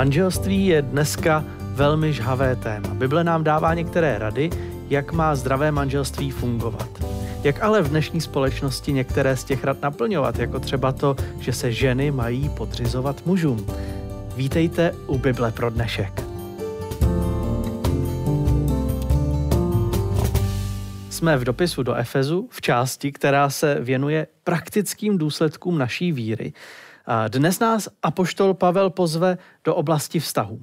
Manželství 0.00 0.66
je 0.66 0.82
dneska 0.82 1.44
velmi 1.60 2.12
žhavé 2.12 2.56
téma. 2.56 2.94
Bible 2.94 3.24
nám 3.24 3.44
dává 3.44 3.74
některé 3.74 4.18
rady, 4.18 4.50
jak 4.90 5.12
má 5.12 5.34
zdravé 5.34 5.72
manželství 5.72 6.30
fungovat. 6.30 6.88
Jak 7.44 7.62
ale 7.62 7.82
v 7.82 7.88
dnešní 7.88 8.20
společnosti 8.20 8.92
některé 8.92 9.36
z 9.36 9.44
těch 9.44 9.64
rad 9.64 9.82
naplňovat, 9.82 10.38
jako 10.38 10.60
třeba 10.60 10.92
to, 10.92 11.16
že 11.40 11.52
se 11.52 11.72
ženy 11.72 12.10
mají 12.10 12.48
podřizovat 12.48 13.26
mužům. 13.26 13.66
Vítejte 14.36 14.92
u 15.06 15.18
Bible 15.18 15.52
pro 15.52 15.70
dnešek. 15.70 16.22
Jsme 21.10 21.36
v 21.36 21.44
dopisu 21.44 21.82
do 21.82 21.94
Efezu 21.94 22.48
v 22.50 22.60
části, 22.60 23.12
která 23.12 23.50
se 23.50 23.74
věnuje 23.80 24.26
praktickým 24.44 25.18
důsledkům 25.18 25.78
naší 25.78 26.12
víry. 26.12 26.52
Dnes 27.10 27.58
nás 27.58 27.88
apoštol 28.02 28.54
Pavel 28.54 28.90
pozve 28.90 29.38
do 29.64 29.74
oblasti 29.74 30.20
vztahů 30.20 30.62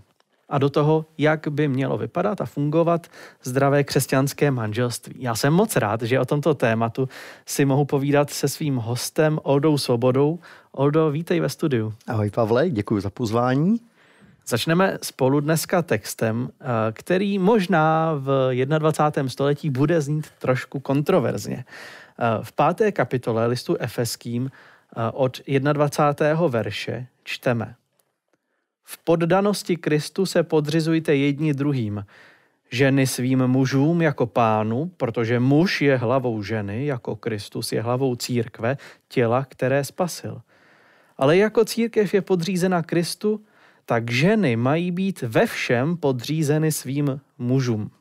a 0.50 0.58
do 0.58 0.70
toho, 0.70 1.06
jak 1.18 1.48
by 1.48 1.68
mělo 1.68 1.98
vypadat 1.98 2.42
a 2.42 2.46
fungovat 2.46 3.08
zdravé 3.44 3.84
křesťanské 3.84 4.52
manželství. 4.52 5.16
Já 5.20 5.36
jsem 5.36 5.54
moc 5.54 5.76
rád, 5.76 6.02
že 6.02 6.20
o 6.20 6.26
tomto 6.26 6.54
tématu 6.54 7.10
si 7.46 7.66
mohu 7.66 7.86
povídat 7.86 8.30
se 8.30 8.48
svým 8.48 8.76
hostem 8.76 9.40
Oldou 9.44 9.78
Svobodou. 9.78 10.40
Oldo, 10.72 11.12
vítej 11.12 11.40
ve 11.40 11.50
studiu. 11.50 11.94
Ahoj 12.08 12.30
Pavle, 12.30 12.70
děkuji 12.70 13.02
za 13.02 13.09
pozvání. 13.09 13.78
Začneme 14.48 14.98
spolu 15.04 15.40
dneska 15.40 15.82
textem, 15.82 16.50
eh, 16.62 16.66
který 16.94 17.40
možná 17.40 18.14
v 18.14 18.52
21. 18.78 19.30
století 19.30 19.70
bude 19.70 20.02
znít 20.02 20.28
trošku 20.40 20.80
kontroverzně. 20.80 21.66
Eh, 22.20 22.44
v 22.44 22.52
páté 22.52 22.92
kapitole 22.92 23.48
listu 23.48 23.75
Efeským 23.80 24.52
od 25.14 25.42
21. 25.74 26.48
verše 26.48 27.08
čteme– 27.24 27.76
v 28.90 28.98
poddanosti 28.98 29.78
Kristu 29.78 30.26
se 30.26 30.44
podřizujte 30.44 31.16
jedni 31.16 31.54
druhým. 31.54 32.06
Ženy 32.72 33.08
svým 33.08 33.48
mužům 33.48 34.02
jako 34.02 34.26
pánu, 34.28 34.92
protože 34.98 35.40
muž 35.40 35.82
je 35.82 35.98
hlavou 35.98 36.44
ženy, 36.44 36.86
jako 36.86 37.16
Kristus 37.16 37.72
je 37.72 37.82
hlavou 37.82 38.16
církve, 38.16 38.78
těla, 39.08 39.46
které 39.50 39.84
spasil. 39.84 40.42
Ale 41.18 41.38
jako 41.38 41.66
církev 41.66 42.14
je 42.14 42.22
podřízena 42.22 42.84
Kristu, 42.84 43.46
tak 43.86 44.12
ženy 44.12 44.56
mají 44.56 44.92
být 44.92 45.22
ve 45.22 45.46
všem 45.46 45.98
podřízeny 45.98 46.72
svým 46.72 47.22
mužům. 47.38 47.92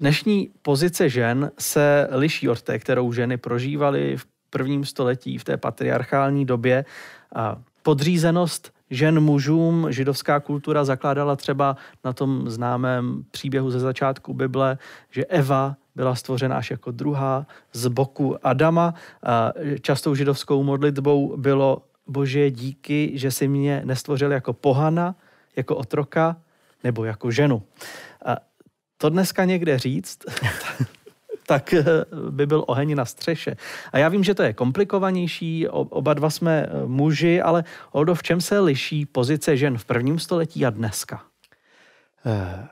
Dnešní 0.00 0.50
pozice 0.62 1.08
žen 1.08 1.50
se 1.58 2.08
liší 2.10 2.48
od 2.48 2.62
té, 2.62 2.78
kterou 2.78 3.12
ženy 3.12 3.36
prožívaly 3.36 4.16
v 4.16 4.26
prvním 4.50 4.84
století, 4.84 5.38
v 5.38 5.44
té 5.44 5.56
patriarchální 5.56 6.44
době. 6.44 6.84
Podřízenost 7.82 8.72
žen 8.90 9.20
mužům 9.20 9.86
židovská 9.90 10.40
kultura 10.40 10.84
zakládala 10.84 11.36
třeba 11.36 11.76
na 12.04 12.12
tom 12.12 12.50
známém 12.50 13.24
příběhu 13.30 13.70
ze 13.70 13.80
začátku 13.80 14.34
Bible, 14.34 14.78
že 15.10 15.24
Eva 15.24 15.76
byla 15.94 16.14
stvořena 16.14 16.56
až 16.56 16.70
jako 16.70 16.90
druhá 16.90 17.46
z 17.72 17.86
boku 17.86 18.46
Adama. 18.46 18.94
Častou 19.80 20.14
židovskou 20.14 20.62
modlitbou 20.62 21.36
bylo 21.36 21.82
Bože 22.06 22.50
díky, 22.50 23.12
že 23.14 23.30
si 23.30 23.48
mě 23.48 23.82
nestvořil 23.84 24.32
jako 24.32 24.52
pohana, 24.52 25.14
jako 25.56 25.76
otroka 25.76 26.36
nebo 26.84 27.04
jako 27.04 27.30
ženu. 27.30 27.62
A 28.24 28.36
to 28.96 29.08
dneska 29.08 29.44
někde 29.44 29.78
říct, 29.78 30.18
tak 31.50 31.74
eh, 31.74 31.84
by 32.30 32.46
byl 32.46 32.64
oheň 32.66 32.94
na 32.94 33.04
střeše. 33.04 33.56
A 33.92 33.98
já 33.98 34.08
vím, 34.08 34.24
že 34.24 34.34
to 34.34 34.42
je 34.42 34.52
komplikovanější, 34.52 35.68
oba 35.68 36.14
dva 36.14 36.30
jsme 36.30 36.62
eh, 36.62 36.86
muži, 36.86 37.42
ale 37.42 37.64
Oldo, 37.92 38.14
v 38.14 38.22
čem 38.22 38.40
se 38.40 38.60
liší 38.60 39.06
pozice 39.06 39.56
žen 39.56 39.78
v 39.78 39.84
prvním 39.84 40.18
století 40.18 40.66
a 40.66 40.70
dneska? 40.70 41.22
Uh, 42.24 42.66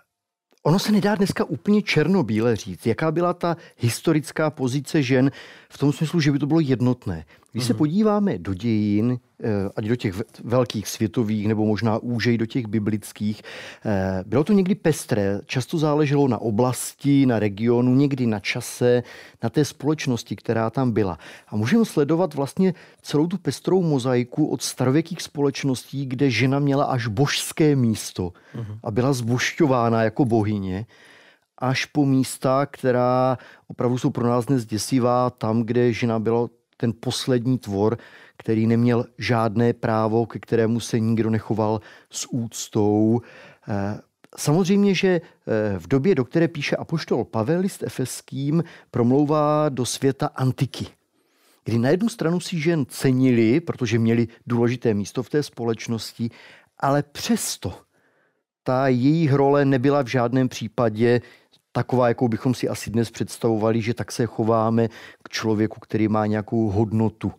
ono 0.62 0.78
se 0.78 0.92
nedá 0.92 1.14
dneska 1.14 1.44
úplně 1.44 1.82
černobíle 1.82 2.56
říct, 2.56 2.86
jaká 2.86 3.10
byla 3.10 3.34
ta 3.34 3.56
historická 3.76 4.50
pozice 4.50 5.02
žen 5.02 5.30
v 5.68 5.78
tom 5.78 5.92
smyslu, 5.92 6.20
že 6.20 6.32
by 6.32 6.38
to 6.38 6.46
bylo 6.46 6.60
jednotné. 6.60 7.24
Když 7.52 7.64
se 7.64 7.72
mhm. 7.72 7.78
podíváme 7.78 8.38
do 8.38 8.54
dějin, 8.54 9.18
eh, 9.42 9.48
ať 9.76 9.84
do 9.84 9.96
těch 9.96 10.14
velkých 10.44 10.88
světových, 10.88 11.48
nebo 11.48 11.66
možná 11.66 11.98
úžej 11.98 12.38
do 12.38 12.46
těch 12.46 12.66
biblických, 12.66 13.42
eh, 13.84 14.24
bylo 14.26 14.44
to 14.44 14.52
někdy 14.52 14.74
pestré. 14.74 15.40
Často 15.46 15.78
záleželo 15.78 16.28
na 16.28 16.38
oblasti, 16.38 17.26
na 17.26 17.38
regionu, 17.38 17.94
někdy 17.94 18.26
na 18.26 18.40
čase, 18.40 19.02
na 19.42 19.50
té 19.50 19.64
společnosti, 19.64 20.36
která 20.36 20.70
tam 20.70 20.92
byla. 20.92 21.18
A 21.48 21.56
můžeme 21.56 21.84
sledovat 21.84 22.34
vlastně 22.34 22.74
celou 23.02 23.26
tu 23.26 23.38
pestrou 23.38 23.82
mozaiku 23.82 24.46
od 24.46 24.62
starověkých 24.62 25.22
společností, 25.22 26.06
kde 26.06 26.30
žena 26.30 26.58
měla 26.58 26.84
až 26.84 27.06
božské 27.06 27.76
místo 27.76 28.32
mhm. 28.54 28.78
a 28.84 28.90
byla 28.90 29.12
zbošťována 29.12 30.02
jako 30.02 30.24
bohyně 30.24 30.86
až 31.60 31.84
po 31.84 32.06
místa, 32.06 32.66
která 32.66 33.38
opravdu 33.68 33.98
jsou 33.98 34.10
pro 34.10 34.28
nás 34.28 34.46
dnes 34.46 34.66
děsivá, 34.66 35.30
tam, 35.30 35.62
kde 35.62 35.92
žena 35.92 36.18
byla 36.18 36.48
ten 36.80 36.92
poslední 37.00 37.58
tvor, 37.58 37.98
který 38.36 38.66
neměl 38.66 39.06
žádné 39.18 39.72
právo, 39.72 40.26
ke 40.26 40.38
kterému 40.38 40.80
se 40.80 41.00
nikdo 41.00 41.30
nechoval 41.30 41.80
s 42.10 42.26
úctou. 42.32 43.20
Eh, 43.68 44.00
samozřejmě, 44.36 44.94
že 44.94 45.08
eh, 45.08 45.78
v 45.78 45.88
době, 45.88 46.14
do 46.14 46.24
které 46.24 46.48
píše 46.48 46.76
apoštol 46.76 47.24
Pavel 47.24 47.60
list 47.60 47.82
efeským, 47.82 48.64
promlouvá 48.90 49.68
do 49.68 49.86
světa 49.86 50.26
antiky, 50.26 50.86
kdy 51.64 51.78
na 51.78 51.88
jednu 51.90 52.08
stranu 52.08 52.40
si 52.40 52.60
žen 52.60 52.86
cenili, 52.88 53.60
protože 53.60 53.98
měli 53.98 54.28
důležité 54.46 54.94
místo 54.94 55.22
v 55.22 55.30
té 55.30 55.42
společnosti, 55.42 56.30
ale 56.78 57.02
přesto 57.02 57.74
ta 58.62 58.88
jejich 58.88 59.32
role 59.32 59.64
nebyla 59.64 60.02
v 60.02 60.06
žádném 60.06 60.48
případě 60.48 61.20
taková, 61.72 62.08
jakou 62.08 62.28
bychom 62.28 62.54
si 62.54 62.68
asi 62.68 62.90
dnes 62.90 63.10
představovali, 63.10 63.82
že 63.82 63.94
tak 63.94 64.12
se 64.12 64.26
chováme 64.26 64.88
k 65.22 65.28
člověku, 65.28 65.80
který 65.80 66.08
má 66.08 66.26
nějakou 66.26 66.70
hodnotu. 66.70 67.32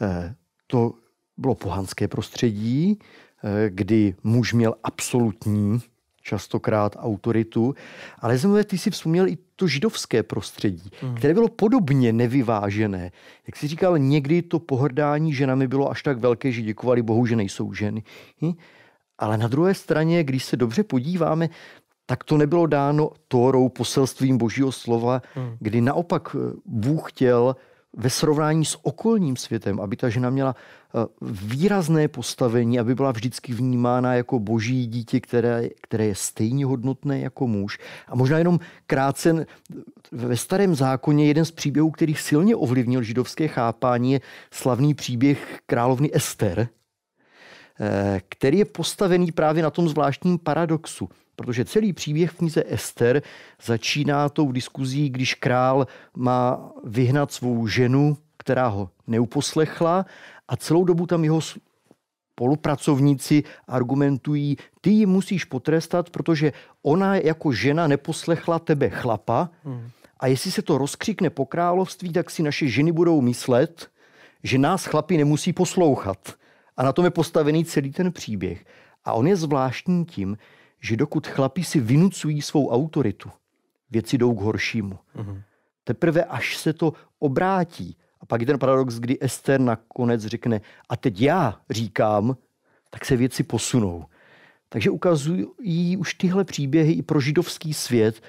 Eh, 0.00 0.34
to 0.66 0.92
bylo 1.36 1.54
pohanské 1.54 2.08
prostředí, 2.08 2.98
eh, 2.98 3.70
kdy 3.70 4.14
muž 4.22 4.52
měl 4.52 4.74
absolutní 4.84 5.80
častokrát 6.22 6.96
autoritu, 6.98 7.74
ale 8.18 8.38
zajímavé, 8.38 8.64
ty 8.64 8.78
si 8.78 8.90
vzpomněl 8.90 9.28
i 9.28 9.38
to 9.56 9.66
židovské 9.66 10.22
prostředí, 10.22 10.90
hmm. 11.00 11.14
které 11.14 11.34
bylo 11.34 11.48
podobně 11.48 12.12
nevyvážené. 12.12 13.12
Jak 13.46 13.56
si 13.56 13.68
říkal, 13.68 13.98
někdy 13.98 14.42
to 14.42 14.58
pohrdání 14.58 15.34
ženami 15.34 15.68
bylo 15.68 15.90
až 15.90 16.02
tak 16.02 16.18
velké, 16.18 16.52
že 16.52 16.62
děkovali 16.62 17.02
Bohu, 17.02 17.26
že 17.26 17.36
nejsou 17.36 17.74
ženy. 17.74 18.02
Hm? 18.42 18.52
Ale 19.18 19.38
na 19.38 19.48
druhé 19.48 19.74
straně, 19.74 20.24
když 20.24 20.44
se 20.44 20.56
dobře 20.56 20.82
podíváme, 20.82 21.48
tak 22.06 22.24
to 22.24 22.36
nebylo 22.36 22.66
dáno 22.66 23.10
Tórou, 23.28 23.68
poselstvím 23.68 24.38
božího 24.38 24.72
slova, 24.72 25.22
hmm. 25.34 25.56
kdy 25.60 25.80
naopak 25.80 26.36
eh, 26.38 26.52
Bůh 26.66 27.12
chtěl 27.12 27.56
ve 27.96 28.10
srovnání 28.10 28.64
s 28.64 28.78
okolním 28.82 29.36
světem, 29.36 29.80
aby 29.80 29.96
ta 29.96 30.08
žena 30.08 30.30
měla 30.30 30.56
eh, 30.56 31.06
výrazné 31.22 32.08
postavení, 32.08 32.78
aby 32.78 32.94
byla 32.94 33.12
vždycky 33.12 33.52
vnímána 33.52 34.14
jako 34.14 34.38
boží 34.38 34.86
dítě, 34.86 35.20
které, 35.20 35.68
které 35.80 36.06
je 36.06 36.14
stejně 36.14 36.66
hodnotné 36.66 37.20
jako 37.20 37.46
muž. 37.46 37.78
A 38.08 38.16
možná 38.16 38.38
jenom 38.38 38.60
krátce 38.86 39.46
ve 40.12 40.36
starém 40.36 40.74
zákoně 40.74 41.26
jeden 41.26 41.44
z 41.44 41.50
příběhů, 41.50 41.90
který 41.90 42.14
silně 42.14 42.56
ovlivnil 42.56 43.02
židovské 43.02 43.48
chápání, 43.48 44.12
je 44.12 44.20
slavný 44.50 44.94
příběh 44.94 45.60
královny 45.66 46.10
Ester, 46.12 46.68
eh, 47.80 48.20
který 48.28 48.58
je 48.58 48.64
postavený 48.64 49.32
právě 49.32 49.62
na 49.62 49.70
tom 49.70 49.88
zvláštním 49.88 50.38
paradoxu 50.38 51.08
protože 51.36 51.64
celý 51.64 51.92
příběh 51.92 52.30
v 52.30 52.36
knize 52.36 52.64
Ester 52.66 53.22
začíná 53.62 54.28
tou 54.28 54.52
diskuzí, 54.52 55.10
když 55.10 55.34
král 55.34 55.86
má 56.16 56.72
vyhnat 56.84 57.32
svou 57.32 57.66
ženu, 57.66 58.16
která 58.36 58.66
ho 58.66 58.90
neuposlechla 59.06 60.06
a 60.48 60.56
celou 60.56 60.84
dobu 60.84 61.06
tam 61.06 61.24
jeho 61.24 61.40
spolupracovníci 62.34 63.42
argumentují, 63.68 64.56
ty 64.80 64.90
ji 64.90 65.06
musíš 65.06 65.44
potrestat, 65.44 66.10
protože 66.10 66.52
ona 66.82 67.16
jako 67.16 67.52
žena 67.52 67.86
neposlechla 67.86 68.58
tebe 68.58 68.90
chlapa 68.90 69.50
hmm. 69.64 69.90
a 70.20 70.26
jestli 70.26 70.50
se 70.50 70.62
to 70.62 70.78
rozkřikne 70.78 71.30
po 71.30 71.46
království, 71.46 72.12
tak 72.12 72.30
si 72.30 72.42
naše 72.42 72.68
ženy 72.68 72.92
budou 72.92 73.20
myslet, 73.20 73.90
že 74.42 74.58
nás 74.58 74.84
chlapi 74.84 75.16
nemusí 75.16 75.52
poslouchat. 75.52 76.18
A 76.76 76.82
na 76.82 76.92
tom 76.92 77.04
je 77.04 77.10
postavený 77.10 77.64
celý 77.64 77.92
ten 77.92 78.12
příběh. 78.12 78.64
A 79.04 79.12
on 79.12 79.26
je 79.26 79.36
zvláštní 79.36 80.04
tím, 80.04 80.36
že 80.82 80.96
dokud 80.96 81.26
chlapi 81.26 81.64
si 81.64 81.80
vynucují 81.80 82.42
svou 82.42 82.70
autoritu, 82.70 83.30
věci 83.90 84.18
jdou 84.18 84.34
k 84.34 84.40
horšímu. 84.40 84.98
Mm-hmm. 85.16 85.42
Teprve 85.84 86.24
až 86.24 86.56
se 86.56 86.72
to 86.72 86.92
obrátí, 87.18 87.96
a 88.20 88.26
pak 88.26 88.40
je 88.40 88.46
ten 88.46 88.58
paradox, 88.58 88.98
kdy 88.98 89.18
Ester 89.20 89.60
nakonec 89.60 90.26
řekne, 90.26 90.60
a 90.88 90.96
teď 90.96 91.20
já 91.20 91.60
říkám, 91.70 92.36
tak 92.90 93.04
se 93.04 93.16
věci 93.16 93.42
posunou. 93.42 94.04
Takže 94.68 94.90
ukazují 94.90 95.96
už 95.98 96.14
tyhle 96.14 96.44
příběhy 96.44 96.92
i 96.92 97.02
pro 97.02 97.20
židovský 97.20 97.74
svět, 97.74 98.22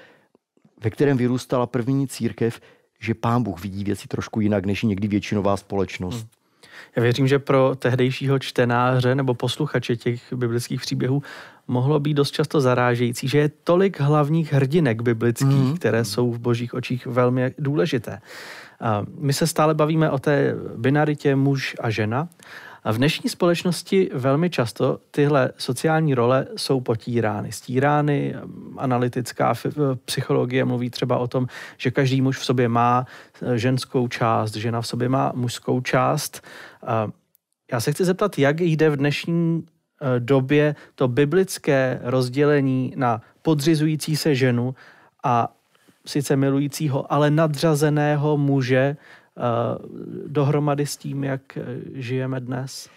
ve 0.82 0.90
kterém 0.90 1.16
vyrůstala 1.16 1.66
první 1.66 2.08
církev, 2.08 2.60
že 3.00 3.14
pán 3.14 3.42
Bůh 3.42 3.62
vidí 3.62 3.84
věci 3.84 4.08
trošku 4.08 4.40
jinak 4.40 4.66
než 4.66 4.82
někdy 4.82 5.08
většinová 5.08 5.56
společnost. 5.56 6.20
Hmm. 6.20 6.28
Já 6.96 7.02
věřím, 7.02 7.28
že 7.28 7.38
pro 7.38 7.74
tehdejšího 7.78 8.38
čtenáře 8.38 9.14
nebo 9.14 9.34
posluchače 9.34 9.96
těch 9.96 10.32
biblických 10.32 10.80
příběhů 10.80 11.22
mohlo 11.68 12.00
být 12.00 12.14
dost 12.14 12.30
často 12.30 12.60
zarážející, 12.60 13.28
že 13.28 13.38
je 13.38 13.50
tolik 13.64 14.00
hlavních 14.00 14.52
hrdinek 14.52 15.02
biblických, 15.02 15.48
mm. 15.48 15.76
které 15.76 16.04
jsou 16.04 16.32
v 16.32 16.38
božích 16.38 16.74
očích 16.74 17.06
velmi 17.06 17.54
důležité. 17.58 18.18
My 19.18 19.32
se 19.32 19.46
stále 19.46 19.74
bavíme 19.74 20.10
o 20.10 20.18
té 20.18 20.54
binaritě 20.76 21.36
muž 21.36 21.76
a 21.80 21.90
žena. 21.90 22.28
A 22.84 22.92
v 22.92 22.96
dnešní 22.96 23.30
společnosti 23.30 24.10
velmi 24.14 24.50
často 24.50 24.98
tyhle 25.10 25.50
sociální 25.58 26.14
role 26.14 26.46
jsou 26.56 26.80
potírány, 26.80 27.52
stírány. 27.52 28.34
Analytická 28.76 29.54
psychologie 30.04 30.64
mluví 30.64 30.90
třeba 30.90 31.18
o 31.18 31.26
tom, 31.26 31.46
že 31.78 31.90
každý 31.90 32.20
muž 32.20 32.38
v 32.38 32.44
sobě 32.44 32.68
má 32.68 33.06
e, 33.42 33.58
ženskou 33.58 34.08
část, 34.08 34.54
žena 34.54 34.80
v 34.80 34.86
sobě 34.86 35.08
má 35.08 35.32
mužskou 35.34 35.80
část. 35.80 36.42
Já 37.72 37.80
se 37.80 37.92
chci 37.92 38.04
zeptat, 38.04 38.38
jak 38.38 38.60
jde 38.60 38.90
v 38.90 38.96
dnešní 38.96 39.62
e, 39.62 40.20
době 40.20 40.76
to 40.94 41.08
biblické 41.08 42.00
rozdělení 42.02 42.92
na 42.96 43.22
podřizující 43.42 44.16
se 44.16 44.34
ženu 44.34 44.74
a 45.24 45.54
sice 46.06 46.36
milujícího, 46.36 47.12
ale 47.12 47.30
nadřazeného 47.30 48.36
muže 48.36 48.96
eh, 48.96 48.96
dohromady 50.26 50.86
s 50.86 50.96
tím, 50.96 51.24
jak 51.24 51.56
eh, 51.56 51.62
žijeme 51.94 52.40
dnes? 52.40 52.88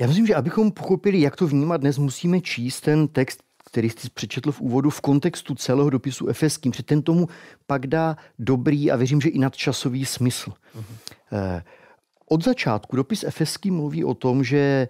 Já 0.00 0.06
myslím, 0.06 0.26
že 0.26 0.34
abychom 0.34 0.72
pochopili, 0.72 1.20
jak 1.20 1.36
to 1.36 1.46
vnímat 1.46 1.76
dnes, 1.76 1.98
musíme 1.98 2.40
číst 2.40 2.80
ten 2.80 3.08
text, 3.08 3.40
který 3.64 3.90
jsi 3.90 4.10
přečetl 4.10 4.52
v 4.52 4.60
úvodu, 4.60 4.90
v 4.90 5.00
kontextu 5.00 5.54
celého 5.54 5.90
dopisu 5.90 6.28
efeským, 6.28 6.72
protože 6.72 6.82
ten 6.82 7.02
tomu 7.02 7.28
pak 7.66 7.86
dá 7.86 8.16
dobrý 8.38 8.90
a 8.90 8.96
věřím, 8.96 9.20
že 9.20 9.28
i 9.28 9.38
nadčasový 9.38 10.06
smysl. 10.06 10.50
Uh-huh. 10.50 11.62
Od 12.28 12.44
začátku 12.44 12.96
dopis 12.96 13.24
efeský 13.24 13.70
mluví 13.70 14.04
o 14.04 14.14
tom, 14.14 14.44
že 14.44 14.88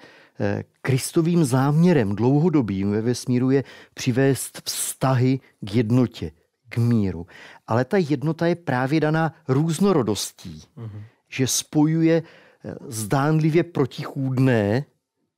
Kristovým 0.83 1.45
záměrem 1.45 2.17
dlouhodobým 2.17 2.91
ve 2.91 3.01
vesmíru 3.01 3.51
je 3.51 3.65
přivést 3.95 4.63
vztahy 4.65 5.41
k 5.61 5.75
jednotě, 5.75 6.31
k 6.75 6.79
míru. 6.79 7.27
Ale 7.67 7.85
ta 7.85 7.97
jednota 7.97 8.47
je 8.47 8.55
právě 8.55 9.01
daná 9.01 9.35
různorodostí, 9.49 10.63
mm-hmm. 10.77 11.03
že 11.29 11.47
spojuje 11.47 12.23
eh, 12.23 12.75
zdánlivě 12.89 13.63
protichůdné 13.65 14.85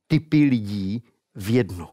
typy 0.07 0.43
lidí 0.43 1.03
v 1.35 1.49
jedno. 1.49 1.89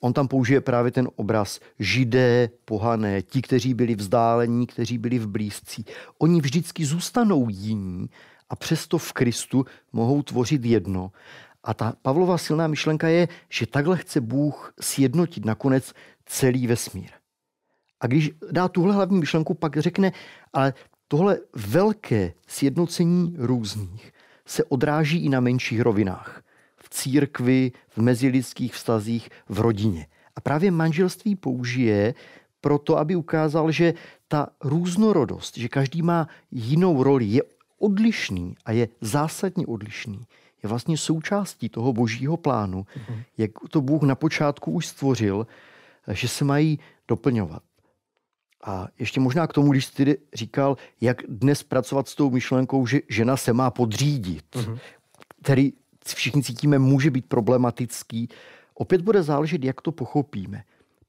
On 0.00 0.12
tam 0.12 0.28
použije 0.28 0.60
právě 0.60 0.92
ten 0.92 1.08
obraz 1.16 1.60
židé, 1.78 2.50
pohané, 2.64 3.22
ti, 3.22 3.42
kteří 3.42 3.74
byli 3.74 3.94
vzdálení, 3.94 4.66
kteří 4.66 4.98
byli 4.98 5.18
v 5.18 5.26
blízcí. 5.26 5.84
Oni 6.18 6.40
vždycky 6.40 6.84
zůstanou 6.84 7.48
jiní 7.48 8.10
a 8.50 8.56
přesto 8.56 8.98
v 8.98 9.12
Kristu 9.12 9.64
mohou 9.92 10.22
tvořit 10.22 10.64
jedno. 10.64 11.12
A 11.64 11.74
ta 11.74 11.92
Pavlova 12.02 12.38
silná 12.38 12.66
myšlenka 12.66 13.08
je, 13.08 13.28
že 13.48 13.66
takhle 13.66 13.96
chce 13.96 14.20
Bůh 14.20 14.74
sjednotit 14.80 15.44
nakonec 15.44 15.92
celý 16.26 16.66
vesmír. 16.66 17.21
A 18.02 18.06
když 18.06 18.30
dá 18.50 18.68
tuhle 18.68 18.94
hlavní 18.94 19.18
myšlenku, 19.18 19.54
pak 19.54 19.76
řekne, 19.76 20.12
ale 20.52 20.74
tohle 21.08 21.38
velké 21.66 22.32
sjednocení 22.46 23.34
různých 23.38 24.12
se 24.46 24.64
odráží 24.64 25.24
i 25.24 25.28
na 25.28 25.40
menších 25.40 25.80
rovinách. 25.80 26.42
V 26.76 26.88
církvi, 26.90 27.72
v 27.88 27.98
mezilidských 27.98 28.74
vztazích, 28.74 29.28
v 29.48 29.60
rodině. 29.60 30.06
A 30.36 30.40
právě 30.40 30.70
manželství 30.70 31.36
použije 31.36 32.14
proto, 32.60 32.98
aby 32.98 33.16
ukázal, 33.16 33.72
že 33.72 33.94
ta 34.28 34.48
různorodost, 34.64 35.56
že 35.56 35.68
každý 35.68 36.02
má 36.02 36.28
jinou 36.50 37.02
roli, 37.02 37.24
je 37.24 37.42
odlišný 37.78 38.54
a 38.64 38.72
je 38.72 38.88
zásadně 39.00 39.66
odlišný, 39.66 40.20
je 40.62 40.68
vlastně 40.68 40.96
součástí 40.96 41.68
toho 41.68 41.92
božího 41.92 42.36
plánu, 42.36 42.82
mm-hmm. 42.82 43.22
jak 43.38 43.50
to 43.70 43.80
Bůh 43.80 44.02
na 44.02 44.14
počátku 44.14 44.70
už 44.70 44.86
stvořil, 44.86 45.46
že 46.08 46.28
se 46.28 46.44
mají 46.44 46.78
doplňovat. 47.08 47.62
A 48.62 48.88
ještě 48.98 49.20
možná 49.20 49.46
k 49.46 49.52
tomu, 49.52 49.72
když 49.72 49.86
jsi 49.86 50.18
říkal, 50.34 50.76
jak 51.00 51.22
dnes 51.28 51.62
pracovat 51.62 52.08
s 52.08 52.14
tou 52.14 52.30
myšlenkou, 52.30 52.86
že 52.86 53.00
žena 53.08 53.36
se 53.36 53.52
má 53.52 53.70
podřídit, 53.70 54.44
mm-hmm. 54.52 54.78
který 55.42 55.72
všichni 56.06 56.42
cítíme, 56.42 56.78
může 56.78 57.10
být 57.10 57.26
problematický. 57.26 58.28
Opět 58.74 59.00
bude 59.00 59.22
záležet, 59.22 59.64
jak 59.64 59.80
to 59.80 59.92
pochopíme. 59.92 60.64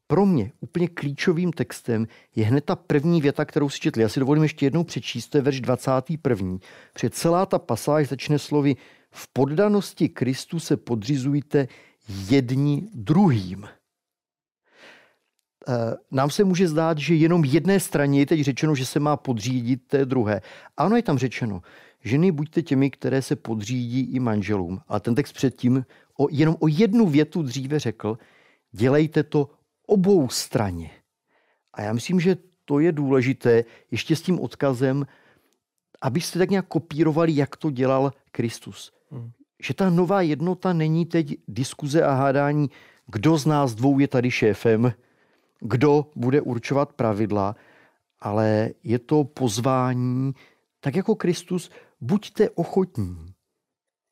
Pro 0.07 0.25
mě 0.25 0.51
úplně 0.59 0.87
klíčovým 0.87 1.51
textem 1.51 2.07
je 2.35 2.45
hned 2.45 2.65
ta 2.65 2.75
první 2.75 3.21
věta, 3.21 3.45
kterou 3.45 3.69
si 3.69 3.79
četli. 3.79 4.01
Já 4.01 4.09
si 4.09 4.19
dovolím 4.19 4.43
ještě 4.43 4.65
jednou 4.65 4.83
přečíst, 4.83 5.27
to 5.27 5.37
je 5.37 5.41
verš 5.41 5.61
21. 5.61 6.57
Před 6.93 7.15
celá 7.15 7.45
ta 7.45 7.59
pasáž 7.59 8.07
začne 8.07 8.39
slovy 8.39 8.75
v 9.11 9.27
poddanosti 9.33 10.09
Kristu 10.09 10.59
se 10.59 10.77
podřizujte 10.77 11.67
jedni 12.29 12.87
druhým. 12.93 13.67
Eh, 15.67 15.95
nám 16.11 16.29
se 16.29 16.43
může 16.43 16.67
zdát, 16.67 16.97
že 16.97 17.15
jenom 17.15 17.45
jedné 17.45 17.79
straně 17.79 18.19
je 18.19 18.25
teď 18.25 18.41
řečeno, 18.41 18.75
že 18.75 18.85
se 18.85 18.99
má 18.99 19.17
podřídit 19.17 19.87
té 19.87 20.05
druhé. 20.05 20.41
Ano, 20.77 20.95
je 20.95 21.03
tam 21.03 21.17
řečeno, 21.17 21.61
ženy 22.03 22.31
buďte 22.31 22.61
těmi, 22.61 22.89
které 22.89 23.21
se 23.21 23.35
podřídí 23.35 23.99
i 23.99 24.19
manželům. 24.19 24.81
Ale 24.87 24.99
ten 24.99 25.15
text 25.15 25.33
předtím 25.33 25.85
o, 26.17 26.27
jenom 26.31 26.55
o 26.59 26.67
jednu 26.67 27.07
větu 27.07 27.41
dříve 27.41 27.79
řekl, 27.79 28.17
dělejte 28.71 29.23
to 29.23 29.49
obou 29.87 30.29
straně. 30.29 30.91
A 31.73 31.81
já 31.81 31.93
myslím, 31.93 32.19
že 32.19 32.37
to 32.65 32.79
je 32.79 32.91
důležité 32.91 33.63
ještě 33.91 34.15
s 34.15 34.21
tím 34.21 34.39
odkazem, 34.39 35.07
abyste 36.01 36.39
tak 36.39 36.49
nějak 36.49 36.67
kopírovali, 36.67 37.35
jak 37.35 37.55
to 37.55 37.71
dělal 37.71 38.11
Kristus. 38.31 38.91
Hmm. 39.11 39.31
Že 39.63 39.73
ta 39.73 39.89
nová 39.89 40.21
jednota 40.21 40.73
není 40.73 41.05
teď 41.05 41.35
diskuze 41.47 42.03
a 42.03 42.13
hádání, 42.13 42.69
kdo 43.07 43.37
z 43.37 43.45
nás 43.45 43.75
dvou 43.75 43.99
je 43.99 44.07
tady 44.07 44.31
šéfem, 44.31 44.93
kdo 45.63 46.11
bude 46.15 46.41
určovat 46.41 46.93
pravidla, 46.93 47.55
ale 48.19 48.69
je 48.83 48.99
to 48.99 49.23
pozvání, 49.23 50.33
tak 50.79 50.95
jako 50.95 51.15
Kristus, 51.15 51.71
buďte 52.01 52.49
ochotní 52.49 53.33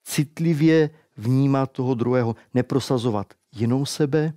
citlivě 0.03 0.89
vnímat 1.18 1.71
toho 1.71 1.94
druhého, 1.94 2.36
neprosazovat 2.53 3.33
jenom 3.56 3.86
sebe 3.86 4.33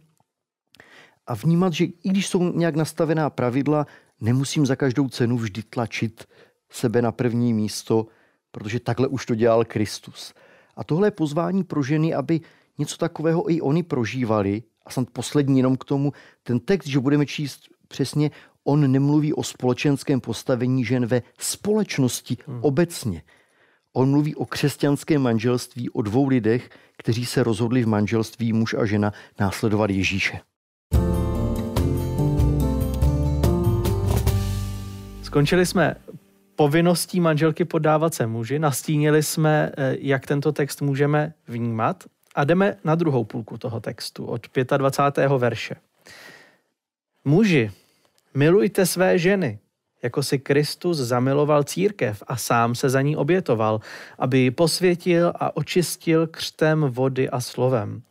a 1.26 1.34
vnímat, 1.34 1.72
že 1.72 1.84
i 1.84 2.08
když 2.08 2.28
jsou 2.28 2.42
nějak 2.42 2.76
nastavená 2.76 3.30
pravidla, 3.30 3.86
nemusím 4.20 4.66
za 4.66 4.76
každou 4.76 5.08
cenu 5.08 5.36
vždy 5.36 5.62
tlačit 5.62 6.24
sebe 6.70 7.02
na 7.02 7.12
první 7.12 7.54
místo, 7.54 8.06
protože 8.50 8.80
takhle 8.80 9.08
už 9.08 9.26
to 9.26 9.34
dělal 9.34 9.64
Kristus. 9.64 10.34
A 10.76 10.84
tohle 10.84 11.06
je 11.06 11.10
pozvání 11.10 11.64
pro 11.64 11.82
ženy, 11.82 12.14
aby 12.14 12.40
něco 12.78 12.96
takového 12.96 13.52
i 13.52 13.60
oni 13.60 13.82
prožívali 13.82 14.62
a 14.86 14.90
snad 14.90 15.10
poslední 15.12 15.58
jenom 15.58 15.76
k 15.76 15.84
tomu, 15.84 16.12
ten 16.42 16.60
text, 16.60 16.86
že 16.86 17.00
budeme 17.00 17.26
číst 17.26 17.60
přesně, 17.88 18.30
on 18.64 18.92
nemluví 18.92 19.32
o 19.32 19.42
společenském 19.42 20.20
postavení 20.20 20.84
žen 20.84 21.06
ve 21.06 21.22
společnosti 21.38 22.36
hmm. 22.46 22.58
obecně. 22.62 23.22
On 23.92 24.10
mluví 24.10 24.34
o 24.34 24.46
křesťanském 24.46 25.22
manželství, 25.22 25.90
o 25.90 26.02
dvou 26.02 26.28
lidech, 26.28 26.70
kteří 26.98 27.26
se 27.26 27.42
rozhodli 27.42 27.82
v 27.82 27.86
manželství 27.86 28.52
muž 28.52 28.74
a 28.74 28.84
žena 28.84 29.12
následovat 29.40 29.90
Ježíše. 29.90 30.40
Skončili 35.22 35.66
jsme 35.66 35.94
povinností 36.56 37.20
manželky 37.20 37.64
podávat 37.64 38.14
se 38.14 38.26
muži, 38.26 38.58
nastínili 38.58 39.22
jsme, 39.22 39.72
eh, 39.76 39.96
jak 40.00 40.26
tento 40.26 40.52
text 40.52 40.82
můžeme 40.82 41.34
vnímat 41.48 42.04
a 42.34 42.44
jdeme 42.44 42.76
na 42.84 42.94
druhou 42.94 43.24
půlku 43.24 43.58
toho 43.58 43.80
textu, 43.80 44.26
od 44.26 44.46
25. 44.76 45.28
verše. 45.28 45.74
Muži, 47.24 47.70
milujte 48.34 48.86
své 48.86 49.18
ženy, 49.18 49.58
jako 50.02 50.22
si 50.22 50.38
Kristus 50.38 50.98
zamiloval 50.98 51.62
církev 51.62 52.22
a 52.26 52.36
sám 52.36 52.74
se 52.74 52.88
za 52.88 53.02
ní 53.02 53.16
obětoval, 53.16 53.80
aby 54.18 54.38
ji 54.38 54.50
posvětil 54.50 55.32
a 55.34 55.56
očistil 55.56 56.26
křtem 56.26 56.80
vody 56.80 57.30
a 57.30 57.40
slovem. 57.40 58.02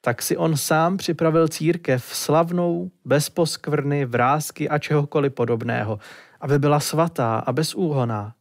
Tak 0.00 0.22
si 0.22 0.36
on 0.36 0.56
sám 0.56 0.96
připravil 0.96 1.48
církev 1.48 2.04
slavnou, 2.04 2.90
bez 3.04 3.30
poskvrny, 3.30 4.04
vrázky 4.04 4.68
a 4.68 4.78
čehokoliv 4.78 5.32
podobného, 5.32 5.98
aby 6.40 6.58
byla 6.58 6.80
svatá 6.80 7.38
a 7.38 7.52
bezúhoná. 7.52 8.34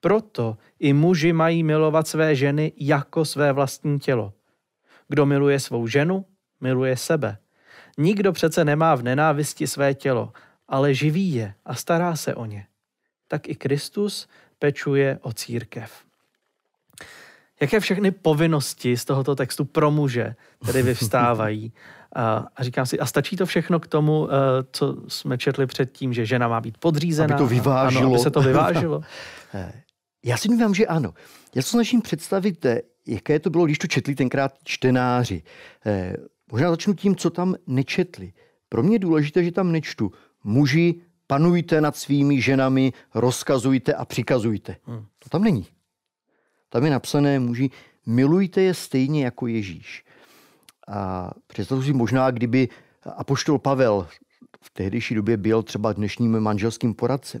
Proto 0.00 0.56
i 0.78 0.92
muži 0.92 1.32
mají 1.32 1.62
milovat 1.62 2.08
své 2.08 2.34
ženy 2.34 2.72
jako 2.76 3.24
své 3.24 3.52
vlastní 3.52 3.98
tělo. 3.98 4.32
Kdo 5.08 5.26
miluje 5.26 5.60
svou 5.60 5.86
ženu, 5.86 6.24
miluje 6.60 6.96
sebe. 6.96 7.38
Nikdo 7.98 8.32
přece 8.32 8.64
nemá 8.64 8.94
v 8.94 9.02
nenávisti 9.02 9.66
své 9.66 9.94
tělo, 9.94 10.32
ale 10.68 10.94
živí 10.94 11.34
je 11.34 11.54
a 11.64 11.74
stará 11.74 12.16
se 12.16 12.34
o 12.34 12.44
ně. 12.44 12.66
Tak 13.28 13.48
i 13.48 13.54
Kristus 13.54 14.28
pečuje 14.58 15.18
o 15.22 15.32
církev. 15.32 15.92
Jaké 17.60 17.80
všechny 17.80 18.10
povinnosti 18.10 18.96
z 18.96 19.04
tohoto 19.04 19.36
textu 19.36 19.64
pro 19.64 19.90
muže 19.90 20.34
tedy 20.66 20.82
vyvstávají? 20.82 21.72
A, 22.16 22.46
a 22.56 22.62
říkám 22.62 22.86
si, 22.86 22.98
a 22.98 23.06
stačí 23.06 23.36
to 23.36 23.46
všechno 23.46 23.80
k 23.80 23.86
tomu, 23.86 24.28
eh, 24.30 24.36
co 24.72 24.96
jsme 25.08 25.38
četli 25.38 25.66
předtím, 25.66 26.12
že 26.12 26.26
žena 26.26 26.48
má 26.48 26.60
být 26.60 26.78
podřízená? 26.78 27.34
Aby 27.34 27.44
to 27.44 27.46
vyvážilo. 27.46 28.02
Ano, 28.02 28.10
aby 28.10 28.18
se 28.18 28.30
to 28.30 28.40
vyvážilo. 28.40 29.00
Já 30.24 30.36
si 30.36 30.48
domnívám, 30.48 30.74
že 30.74 30.86
ano. 30.86 31.14
Já 31.54 31.62
se 31.62 31.68
snažím 31.68 32.02
představit, 32.02 32.64
eh, 32.64 32.82
jaké 33.06 33.38
to 33.38 33.50
bylo, 33.50 33.64
když 33.64 33.78
to 33.78 33.86
četli 33.86 34.14
tenkrát 34.14 34.54
čtenáři. 34.64 35.42
Eh, 35.86 36.16
možná 36.52 36.70
začnu 36.70 36.94
tím, 36.94 37.16
co 37.16 37.30
tam 37.30 37.54
nečetli. 37.66 38.32
Pro 38.68 38.82
mě 38.82 38.94
je 38.94 38.98
důležité, 38.98 39.44
že 39.44 39.52
tam 39.52 39.72
nečtu. 39.72 40.12
Muži, 40.44 41.00
panujte 41.26 41.80
nad 41.80 41.96
svými 41.96 42.40
ženami, 42.40 42.92
rozkazujte 43.14 43.94
a 43.94 44.04
přikazujte. 44.04 44.76
Hmm. 44.84 45.06
To 45.18 45.28
tam 45.28 45.42
není. 45.42 45.66
Tam 46.68 46.84
je 46.84 46.90
napsané, 46.90 47.38
muži, 47.38 47.70
milujte 48.06 48.62
je 48.62 48.74
stejně 48.74 49.24
jako 49.24 49.46
Ježíš. 49.46 50.04
A 50.88 51.30
představu 51.46 51.82
si 51.82 51.92
možná, 51.92 52.30
kdyby 52.30 52.68
apoštol 53.16 53.58
Pavel 53.58 54.08
v 54.60 54.70
tehdejší 54.70 55.14
době 55.14 55.36
byl 55.36 55.62
třeba 55.62 55.92
dnešním 55.92 56.40
manželským 56.40 56.94
poradcem, 56.94 57.40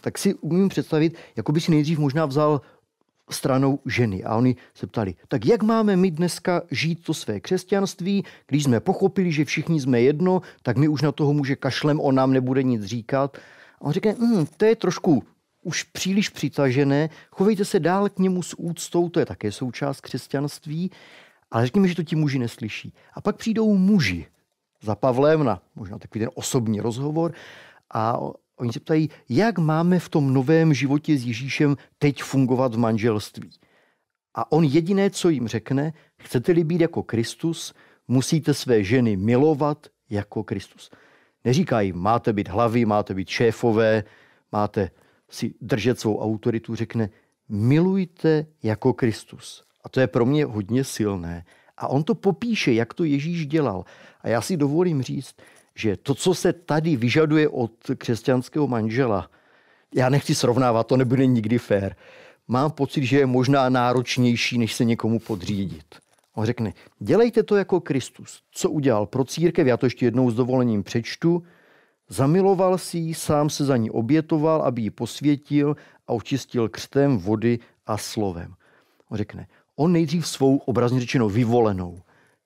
tak 0.00 0.18
si 0.18 0.34
umím 0.34 0.68
představit, 0.68 1.18
jako 1.36 1.52
by 1.52 1.60
si 1.60 1.70
nejdřív 1.70 1.98
možná 1.98 2.26
vzal 2.26 2.60
stranou 3.30 3.78
ženy. 3.86 4.24
A 4.24 4.36
oni 4.36 4.56
se 4.74 4.86
ptali, 4.86 5.14
tak 5.28 5.46
jak 5.46 5.62
máme 5.62 5.96
my 5.96 6.10
dneska 6.10 6.62
žít 6.70 7.04
to 7.04 7.14
své 7.14 7.40
křesťanství, 7.40 8.24
když 8.46 8.64
jsme 8.64 8.80
pochopili, 8.80 9.32
že 9.32 9.44
všichni 9.44 9.80
jsme 9.80 10.00
jedno, 10.00 10.42
tak 10.62 10.76
my 10.76 10.88
už 10.88 11.02
na 11.02 11.12
toho 11.12 11.32
muže 11.32 11.56
kašlem, 11.56 12.00
on 12.00 12.14
nám 12.14 12.32
nebude 12.32 12.62
nic 12.62 12.84
říkat. 12.84 13.38
A 13.78 13.82
on 13.82 13.92
říká, 13.92 14.10
hm, 14.10 14.46
to 14.56 14.64
je 14.64 14.76
trošku 14.76 15.22
už 15.62 15.82
příliš 15.82 16.28
přitažené, 16.28 17.10
chovejte 17.30 17.64
se 17.64 17.80
dál 17.80 18.08
k 18.08 18.18
němu 18.18 18.42
s 18.42 18.58
úctou, 18.58 19.08
to 19.08 19.20
je 19.20 19.26
také 19.26 19.52
součást 19.52 20.00
křesťanství, 20.00 20.90
ale 21.50 21.66
řekněme, 21.66 21.88
že 21.88 21.94
to 21.94 22.02
ti 22.02 22.16
muži 22.16 22.38
neslyší. 22.38 22.94
A 23.14 23.20
pak 23.20 23.36
přijdou 23.36 23.76
muži 23.76 24.26
za 24.82 24.94
Pavlem 24.94 25.44
na 25.44 25.62
možná 25.74 25.98
takový 25.98 26.20
ten 26.20 26.30
osobní 26.34 26.80
rozhovor 26.80 27.32
a 27.94 28.18
oni 28.56 28.72
se 28.72 28.80
ptají, 28.80 29.10
jak 29.28 29.58
máme 29.58 29.98
v 29.98 30.08
tom 30.08 30.34
novém 30.34 30.74
životě 30.74 31.18
s 31.18 31.24
Ježíšem 31.24 31.76
teď 31.98 32.22
fungovat 32.22 32.74
v 32.74 32.78
manželství. 32.78 33.50
A 34.34 34.52
on 34.52 34.64
jediné, 34.64 35.10
co 35.10 35.28
jim 35.28 35.48
řekne, 35.48 35.92
chcete-li 36.18 36.64
být 36.64 36.80
jako 36.80 37.02
Kristus, 37.02 37.74
musíte 38.08 38.54
své 38.54 38.84
ženy 38.84 39.16
milovat 39.16 39.86
jako 40.10 40.44
Kristus. 40.44 40.90
Neříká 41.44 41.80
jim, 41.80 41.96
máte 41.96 42.32
být 42.32 42.48
hlavy, 42.48 42.84
máte 42.84 43.14
být 43.14 43.28
šéfové, 43.28 44.04
máte 44.52 44.90
si 45.30 45.54
držet 45.60 46.00
svou 46.00 46.18
autoritu, 46.18 46.74
řekne, 46.74 47.10
milujte 47.48 48.46
jako 48.62 48.92
Kristus. 48.92 49.64
A 49.84 49.88
to 49.88 50.00
je 50.00 50.06
pro 50.06 50.26
mě 50.26 50.44
hodně 50.44 50.84
silné. 50.84 51.44
A 51.76 51.88
on 51.88 52.04
to 52.04 52.14
popíše, 52.14 52.72
jak 52.72 52.94
to 52.94 53.04
Ježíš 53.04 53.46
dělal. 53.46 53.84
A 54.20 54.28
já 54.28 54.40
si 54.40 54.56
dovolím 54.56 55.02
říct, 55.02 55.36
že 55.76 55.96
to, 55.96 56.14
co 56.14 56.34
se 56.34 56.52
tady 56.52 56.96
vyžaduje 56.96 57.48
od 57.48 57.72
křesťanského 57.98 58.66
manžela, 58.66 59.30
já 59.94 60.08
nechci 60.08 60.34
srovnávat, 60.34 60.86
to 60.86 60.96
nebude 60.96 61.26
nikdy 61.26 61.58
fér. 61.58 61.96
Mám 62.48 62.70
pocit, 62.70 63.04
že 63.04 63.18
je 63.18 63.26
možná 63.26 63.68
náročnější, 63.68 64.58
než 64.58 64.74
se 64.74 64.84
někomu 64.84 65.18
podřídit. 65.18 65.84
On 66.34 66.46
řekne, 66.46 66.72
dělejte 66.98 67.42
to 67.42 67.56
jako 67.56 67.80
Kristus. 67.80 68.40
Co 68.50 68.70
udělal 68.70 69.06
pro 69.06 69.24
církev, 69.24 69.66
já 69.66 69.76
to 69.76 69.86
ještě 69.86 70.06
jednou 70.06 70.30
s 70.30 70.34
dovolením 70.34 70.82
přečtu. 70.82 71.42
Zamiloval 72.08 72.78
si 72.78 72.98
ji, 72.98 73.14
sám 73.14 73.50
se 73.50 73.64
za 73.64 73.76
ní 73.76 73.90
obětoval, 73.90 74.62
aby 74.62 74.82
ji 74.82 74.90
posvětil 74.90 75.76
a 76.06 76.12
očistil 76.12 76.68
křtem 76.68 77.18
vody 77.18 77.58
a 77.86 77.98
slovem. 77.98 78.54
On 79.08 79.16
řekne, 79.16 79.46
on 79.76 79.92
nejdřív 79.92 80.28
svou 80.28 80.56
obrazně 80.56 81.00
řečeno 81.00 81.28
vyvolenou 81.28 82.00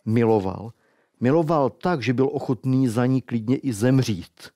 miloval. 0.04 0.72
Miloval 1.20 1.70
tak, 1.70 2.02
že 2.02 2.12
byl 2.12 2.28
ochotný 2.32 2.88
za 2.88 3.06
ní 3.06 3.22
klidně 3.22 3.56
i 3.56 3.72
zemřít. 3.72 4.50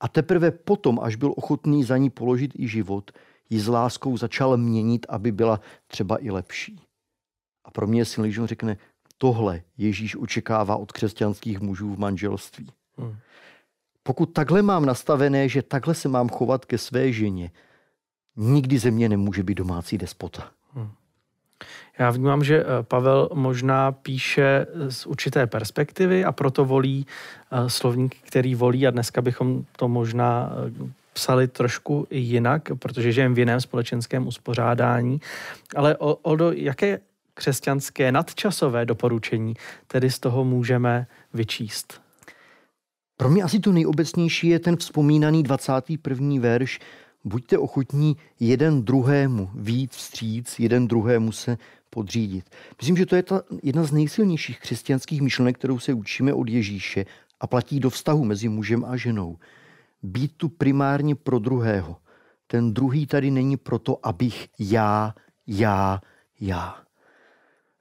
A 0.00 0.08
teprve 0.08 0.50
potom, 0.50 1.00
až 1.02 1.16
byl 1.16 1.34
ochotný 1.36 1.84
za 1.84 1.96
ní 1.96 2.10
položit 2.10 2.52
i 2.58 2.68
život, 2.68 3.10
ji 3.50 3.60
s 3.60 3.68
láskou 3.68 4.16
začal 4.16 4.56
měnit, 4.56 5.06
aby 5.08 5.32
byla 5.32 5.60
třeba 5.86 6.24
i 6.24 6.30
lepší. 6.30 6.80
A 7.64 7.70
pro 7.70 7.86
mě 7.86 8.00
je 8.00 8.04
silný, 8.04 8.32
že 8.32 8.40
on 8.40 8.46
řekne, 8.46 8.76
tohle 9.18 9.62
Ježíš 9.78 10.16
očekává 10.16 10.76
od 10.76 10.92
křesťanských 10.92 11.60
mužů 11.60 11.94
v 11.94 11.98
manželství. 11.98 12.70
Hmm. 12.98 13.16
Pokud 14.02 14.26
takhle 14.26 14.62
mám 14.62 14.86
nastavené, 14.86 15.48
že 15.48 15.62
takhle 15.62 15.94
se 15.94 16.08
mám 16.08 16.28
chovat 16.28 16.64
ke 16.64 16.78
své 16.78 17.12
ženě, 17.12 17.50
nikdy 18.36 18.78
ze 18.78 18.90
mě 18.90 19.08
nemůže 19.08 19.42
být 19.42 19.54
domácí 19.54 19.98
despota. 19.98 20.50
Já 21.98 22.10
vnímám, 22.10 22.44
že 22.44 22.60
eh, 22.60 22.82
Pavel 22.82 23.28
možná 23.34 23.92
píše 23.92 24.66
z 24.88 25.06
určité 25.06 25.46
perspektivy 25.46 26.24
a 26.24 26.32
proto 26.32 26.64
volí 26.64 27.06
eh, 27.06 27.70
slovník, 27.70 28.16
který 28.22 28.54
volí 28.54 28.86
a 28.86 28.90
dneska 28.90 29.22
bychom 29.22 29.64
to 29.76 29.88
možná 29.88 30.52
eh, 30.52 30.90
psali 31.12 31.48
trošku 31.48 32.06
jinak, 32.10 32.68
protože 32.78 33.12
žijeme 33.12 33.34
v 33.34 33.38
jiném 33.38 33.60
společenském 33.60 34.26
uspořádání. 34.26 35.20
Ale 35.76 35.96
o, 35.96 36.14
o 36.14 36.36
do, 36.36 36.52
jaké 36.52 37.00
křesťanské 37.34 38.12
nadčasové 38.12 38.86
doporučení 38.86 39.54
tedy 39.86 40.10
z 40.10 40.18
toho 40.18 40.44
můžeme 40.44 41.06
vyčíst? 41.34 42.04
Pro 43.16 43.30
mě 43.30 43.42
asi 43.42 43.60
to 43.60 43.72
nejobecnější 43.72 44.48
je 44.48 44.58
ten 44.58 44.76
vzpomínaný 44.76 45.42
21. 45.42 46.40
verš. 46.40 46.80
Buďte 47.24 47.58
ochotní 47.58 48.16
jeden 48.40 48.82
druhému 48.82 49.50
víc 49.54 49.92
vstříc, 49.92 50.58
jeden 50.58 50.88
druhému 50.88 51.32
se 51.32 51.58
podřídit. 51.90 52.50
Myslím, 52.78 52.96
že 52.96 53.06
to 53.06 53.16
je 53.16 53.22
ta 53.22 53.42
jedna 53.62 53.84
z 53.84 53.92
nejsilnějších 53.92 54.60
křesťanských 54.60 55.22
myšlenek, 55.22 55.58
kterou 55.58 55.78
se 55.78 55.92
učíme 55.92 56.34
od 56.34 56.48
Ježíše 56.48 57.06
a 57.40 57.46
platí 57.46 57.80
do 57.80 57.90
vztahu 57.90 58.24
mezi 58.24 58.48
mužem 58.48 58.84
a 58.84 58.96
ženou. 58.96 59.38
Být 60.02 60.32
tu 60.36 60.48
primárně 60.48 61.14
pro 61.14 61.38
druhého. 61.38 61.96
Ten 62.46 62.74
druhý 62.74 63.06
tady 63.06 63.30
není 63.30 63.56
proto, 63.56 63.98
abych 64.02 64.48
já, 64.58 65.14
já, 65.46 66.00
já. 66.40 66.76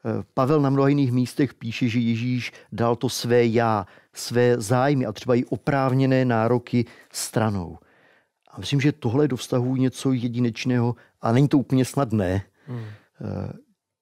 Eh, 0.05 0.23
Pavel 0.33 0.61
na 0.61 0.69
mnoha 0.69 0.87
jiných 0.87 1.11
místech 1.11 1.53
píše, 1.53 1.89
že 1.89 1.99
Ježíš 1.99 2.51
dal 2.71 2.95
to 2.95 3.09
své 3.09 3.45
já, 3.45 3.85
své 4.13 4.61
zájmy 4.61 5.05
a 5.05 5.11
třeba 5.11 5.35
i 5.35 5.45
oprávněné 5.45 6.25
nároky 6.25 6.85
stranou. 7.11 7.77
A 8.53 8.59
myslím, 8.59 8.81
že 8.81 8.91
tohle 8.91 9.23
je 9.23 9.27
do 9.27 9.37
vztahu 9.37 9.75
něco 9.75 10.13
jedinečného 10.13 10.95
a 11.21 11.31
není 11.31 11.47
to 11.47 11.57
úplně 11.57 11.85
snadné. 11.85 12.43
Hmm. 12.67 12.79
Eh, 12.79 13.53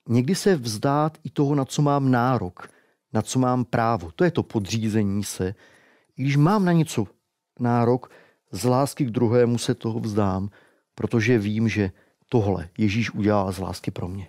někdy 0.09 0.35
se 0.35 0.55
vzdát 0.55 1.17
i 1.23 1.29
toho, 1.29 1.55
na 1.55 1.65
co 1.65 1.81
mám 1.81 2.11
nárok, 2.11 2.69
na 3.13 3.21
co 3.21 3.39
mám 3.39 3.65
právo. 3.65 4.11
To 4.11 4.23
je 4.23 4.31
to 4.31 4.43
podřízení 4.43 5.23
se. 5.23 5.55
I 6.17 6.23
když 6.23 6.35
mám 6.35 6.65
na 6.65 6.71
něco 6.71 7.07
nárok, 7.59 8.11
z 8.51 8.63
lásky 8.63 9.05
k 9.05 9.11
druhému 9.11 9.57
se 9.57 9.75
toho 9.75 9.99
vzdám, 9.99 10.49
protože 10.95 11.39
vím, 11.39 11.69
že 11.69 11.91
tohle 12.29 12.69
Ježíš 12.77 13.11
udělal 13.13 13.51
z 13.51 13.59
lásky 13.59 13.91
pro 13.91 14.07
mě. 14.07 14.27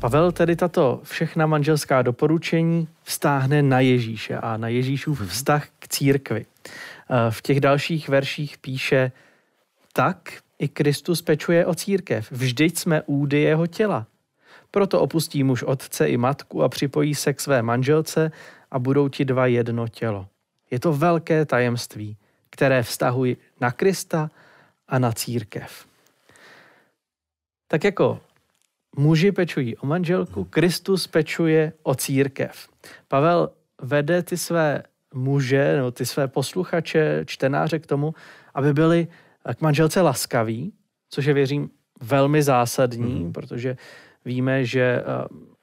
Pavel 0.00 0.32
tedy 0.32 0.56
tato 0.56 1.00
všechna 1.04 1.46
manželská 1.46 2.02
doporučení 2.02 2.88
vztáhne 3.02 3.62
na 3.62 3.80
Ježíše 3.80 4.36
a 4.36 4.56
na 4.56 4.68
Ježíšův 4.68 5.20
mhm. 5.20 5.28
vztah 5.28 5.68
k 5.78 5.88
církvi. 5.88 6.46
Eh, 6.46 7.30
v 7.30 7.42
těch 7.42 7.60
dalších 7.60 8.08
verších 8.08 8.58
píše, 8.58 9.12
tak 9.92 10.32
i 10.58 10.68
Kristus 10.68 11.22
pečuje 11.22 11.66
o 11.66 11.74
církev. 11.74 12.32
Vždyť 12.32 12.78
jsme 12.78 13.02
údy 13.06 13.40
jeho 13.40 13.66
těla. 13.66 14.06
Proto 14.70 15.00
opustí 15.00 15.44
muž 15.44 15.62
otce 15.62 16.08
i 16.08 16.16
matku 16.16 16.62
a 16.62 16.68
připojí 16.68 17.14
se 17.14 17.32
k 17.32 17.40
své 17.40 17.62
manželce 17.62 18.32
a 18.70 18.78
budou 18.78 19.08
ti 19.08 19.24
dva 19.24 19.46
jedno 19.46 19.88
tělo. 19.88 20.26
Je 20.70 20.80
to 20.80 20.92
velké 20.92 21.46
tajemství, 21.46 22.16
které 22.50 22.82
vztahují 22.82 23.36
na 23.60 23.70
Krista 23.70 24.30
a 24.88 24.98
na 24.98 25.12
církev. 25.12 25.86
Tak 27.68 27.84
jako 27.84 28.20
muži 28.96 29.32
pečují 29.32 29.76
o 29.76 29.86
manželku, 29.86 30.44
Kristus 30.44 31.06
pečuje 31.06 31.72
o 31.82 31.94
církev. 31.94 32.68
Pavel 33.08 33.50
vede 33.82 34.22
ty 34.22 34.36
své 34.36 34.82
muže 35.14 35.76
nebo 35.76 35.90
ty 35.90 36.06
své 36.06 36.28
posluchače, 36.28 37.22
čtenáře 37.26 37.78
k 37.78 37.86
tomu, 37.86 38.14
aby 38.54 38.72
byli 38.72 39.08
k 39.54 39.60
manželce 39.60 40.00
laskaví, 40.00 40.72
což 41.10 41.24
je, 41.24 41.34
věřím, 41.34 41.70
velmi 42.02 42.42
zásadní, 42.42 43.24
mm. 43.24 43.32
protože 43.32 43.76
víme, 44.24 44.64
že 44.64 44.82
eh, 44.82 45.02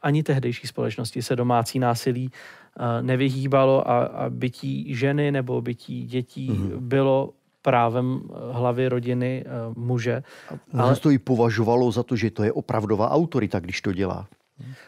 ani 0.02 0.24
tehdejší 0.24 0.68
společnosti 0.68 1.22
se 1.22 1.36
domácí 1.36 1.80
násilí 1.80 2.30
eh, 2.32 3.02
nevyhýbalo 3.02 3.90
a, 3.90 4.00
a 4.06 4.30
bytí 4.30 4.96
ženy 4.96 5.32
nebo 5.32 5.62
bytí 5.62 6.06
dětí 6.06 6.52
mm. 6.52 6.88
bylo 6.88 7.34
právem 7.68 8.24
eh, 8.24 8.54
hlavy 8.56 8.88
rodiny 8.88 9.44
muže. 9.76 10.24
A 10.74 10.84
ale 10.84 10.96
to 10.96 11.12
i 11.12 11.20
považovalo 11.20 11.92
za 11.92 12.04
to, 12.04 12.16
že 12.16 12.32
to 12.32 12.48
je 12.48 12.52
opravdová 12.56 13.12
autorita, 13.12 13.60
když 13.60 13.82
to 13.84 13.92
dělá. 13.92 14.28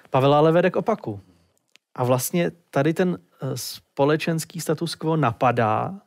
Pavel 0.09 0.33
ale 0.33 0.51
vede 0.51 0.71
k 0.71 0.79
opaku. 0.79 1.19
A 1.95 2.03
vlastně 2.03 2.51
tady 2.71 2.93
ten 2.93 3.19
společenský 3.55 4.59
status 4.59 4.95
quo 4.95 5.17
napadá 5.17 5.99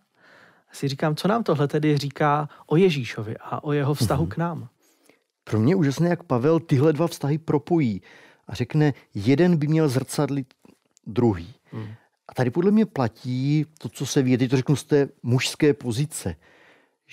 si 0.72 0.88
říkám, 0.88 1.16
co 1.16 1.28
nám 1.28 1.42
tohle 1.44 1.68
tedy 1.68 1.98
říká 1.98 2.48
o 2.66 2.76
Ježíšovi 2.76 3.36
a 3.36 3.64
o 3.64 3.72
jeho 3.72 3.94
vztahu 3.94 4.24
mm-hmm. 4.24 4.34
k 4.34 4.36
nám. 4.36 4.68
Pro 5.44 5.60
mě 5.60 5.76
úžasné, 5.76 6.08
jak 6.08 6.22
Pavel 6.22 6.60
tyhle 6.60 6.92
dva 6.92 7.06
vztahy 7.06 7.38
propojí 7.38 8.02
a 8.48 8.54
řekne, 8.54 8.94
jeden 9.14 9.56
by 9.56 9.66
měl 9.66 9.88
zrcadlit 9.88 10.54
druhý. 11.06 11.54
Mm. 11.72 11.88
A 12.28 12.34
tady 12.34 12.50
podle 12.50 12.70
mě 12.70 12.86
platí 12.86 13.66
to, 13.78 13.88
co 13.88 14.06
se 14.06 14.22
ví, 14.22 14.36
teď 14.36 14.50
to 14.50 14.56
řeknu 14.56 14.76
z 14.76 14.84
té 14.84 15.08
mužské 15.22 15.74
pozice. 15.74 16.36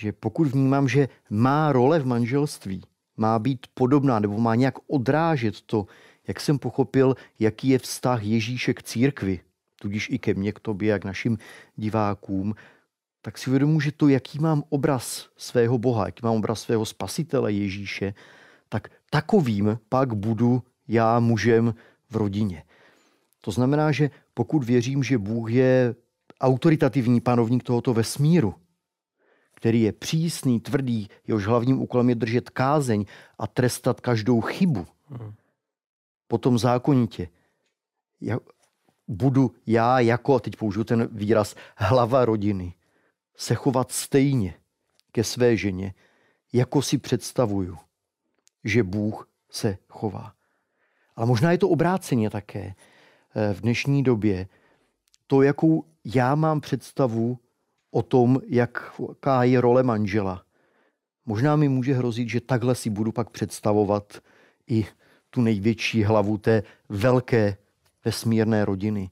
Že 0.00 0.12
pokud 0.12 0.48
vnímám, 0.48 0.88
že 0.88 1.08
má 1.30 1.72
role 1.72 1.98
v 1.98 2.06
manželství 2.06 2.82
má 3.16 3.38
být 3.38 3.66
podobná 3.74 4.18
nebo 4.18 4.40
má 4.40 4.54
nějak 4.54 4.74
odrážet 4.86 5.60
to, 5.60 5.86
jak 6.28 6.40
jsem 6.40 6.58
pochopil, 6.58 7.14
jaký 7.38 7.68
je 7.68 7.78
vztah 7.78 8.24
Ježíše 8.24 8.74
k 8.74 8.82
církvi, 8.82 9.40
tudíž 9.80 10.08
i 10.10 10.18
ke 10.18 10.34
mně, 10.34 10.52
k 10.52 10.60
tobě, 10.60 10.90
jak 10.90 11.04
našim 11.04 11.38
divákům, 11.76 12.54
tak 13.22 13.38
si 13.38 13.50
uvědomuji, 13.50 13.80
že 13.80 13.92
to, 13.92 14.08
jaký 14.08 14.38
mám 14.38 14.64
obraz 14.68 15.28
svého 15.36 15.78
Boha, 15.78 16.06
jaký 16.06 16.20
mám 16.24 16.36
obraz 16.36 16.60
svého 16.60 16.86
spasitele 16.86 17.52
Ježíše, 17.52 18.14
tak 18.68 18.88
takovým 19.10 19.78
pak 19.88 20.14
budu 20.14 20.62
já 20.88 21.20
mužem 21.20 21.74
v 22.10 22.16
rodině. 22.16 22.62
To 23.40 23.50
znamená, 23.50 23.92
že 23.92 24.10
pokud 24.34 24.64
věřím, 24.64 25.02
že 25.02 25.18
Bůh 25.18 25.52
je 25.52 25.94
autoritativní 26.40 27.20
panovník 27.20 27.62
tohoto 27.62 27.94
vesmíru, 27.94 28.54
který 29.60 29.82
je 29.82 29.92
přísný, 29.92 30.60
tvrdý, 30.60 31.08
jehož 31.26 31.46
hlavním 31.46 31.82
úkolem 31.82 32.08
je 32.08 32.14
držet 32.14 32.50
kázeň 32.50 33.04
a 33.38 33.46
trestat 33.46 34.00
každou 34.00 34.40
chybu, 34.40 34.86
hmm. 35.08 35.34
potom 36.28 36.58
zákonitě 36.58 37.28
já, 38.20 38.38
budu 39.08 39.54
já 39.66 40.00
jako, 40.00 40.34
a 40.34 40.40
teď 40.40 40.56
použiju 40.56 40.84
ten 40.84 41.08
výraz, 41.12 41.54
hlava 41.76 42.24
rodiny, 42.24 42.74
se 43.36 43.54
chovat 43.54 43.92
stejně 43.92 44.54
ke 45.12 45.24
své 45.24 45.56
ženě, 45.56 45.94
jako 46.52 46.82
si 46.82 46.98
představuju, 46.98 47.78
že 48.64 48.82
Bůh 48.82 49.28
se 49.50 49.78
chová. 49.88 50.32
Ale 51.16 51.26
možná 51.26 51.52
je 51.52 51.58
to 51.58 51.68
obráceně 51.68 52.30
také 52.30 52.74
eh, 53.34 53.54
v 53.54 53.60
dnešní 53.60 54.02
době. 54.02 54.48
To, 55.26 55.42
jakou 55.42 55.84
já 56.04 56.34
mám 56.34 56.60
představu 56.60 57.38
o 57.90 58.02
tom, 58.02 58.40
jaká 58.46 59.44
je 59.44 59.60
role 59.60 59.82
manžela. 59.82 60.44
Možná 61.26 61.56
mi 61.56 61.68
může 61.68 61.94
hrozit, 61.94 62.28
že 62.28 62.40
takhle 62.40 62.74
si 62.74 62.90
budu 62.90 63.12
pak 63.12 63.30
představovat 63.30 64.18
i 64.66 64.86
tu 65.30 65.40
největší 65.40 66.04
hlavu 66.04 66.38
té 66.38 66.62
velké 66.88 67.56
vesmírné 68.04 68.64
rodiny. 68.64 69.10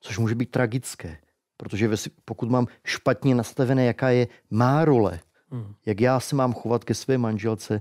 Což 0.00 0.18
může 0.18 0.34
být 0.34 0.50
tragické, 0.50 1.18
protože 1.56 1.90
pokud 2.24 2.50
mám 2.50 2.66
špatně 2.84 3.34
nastavené, 3.34 3.84
jaká 3.84 4.10
je 4.10 4.28
má 4.50 4.84
role, 4.84 5.20
hmm. 5.50 5.74
jak 5.86 6.00
já 6.00 6.20
se 6.20 6.36
mám 6.36 6.52
chovat 6.52 6.84
ke 6.84 6.94
své 6.94 7.18
manželce, 7.18 7.80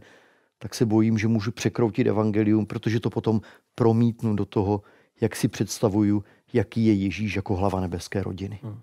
tak 0.57 0.75
se 0.75 0.85
bojím, 0.85 1.17
že 1.17 1.27
můžu 1.27 1.51
překroutit 1.51 2.07
evangelium, 2.07 2.65
protože 2.65 2.99
to 2.99 3.09
potom 3.09 3.41
promítnu 3.75 4.35
do 4.35 4.45
toho, 4.45 4.81
jak 5.21 5.35
si 5.35 5.47
představuju, 5.47 6.23
jaký 6.53 6.85
je 6.85 6.93
Ježíš 6.93 7.35
jako 7.35 7.55
hlava 7.55 7.81
nebeské 7.81 8.23
rodiny. 8.23 8.59
Hmm. 8.63 8.81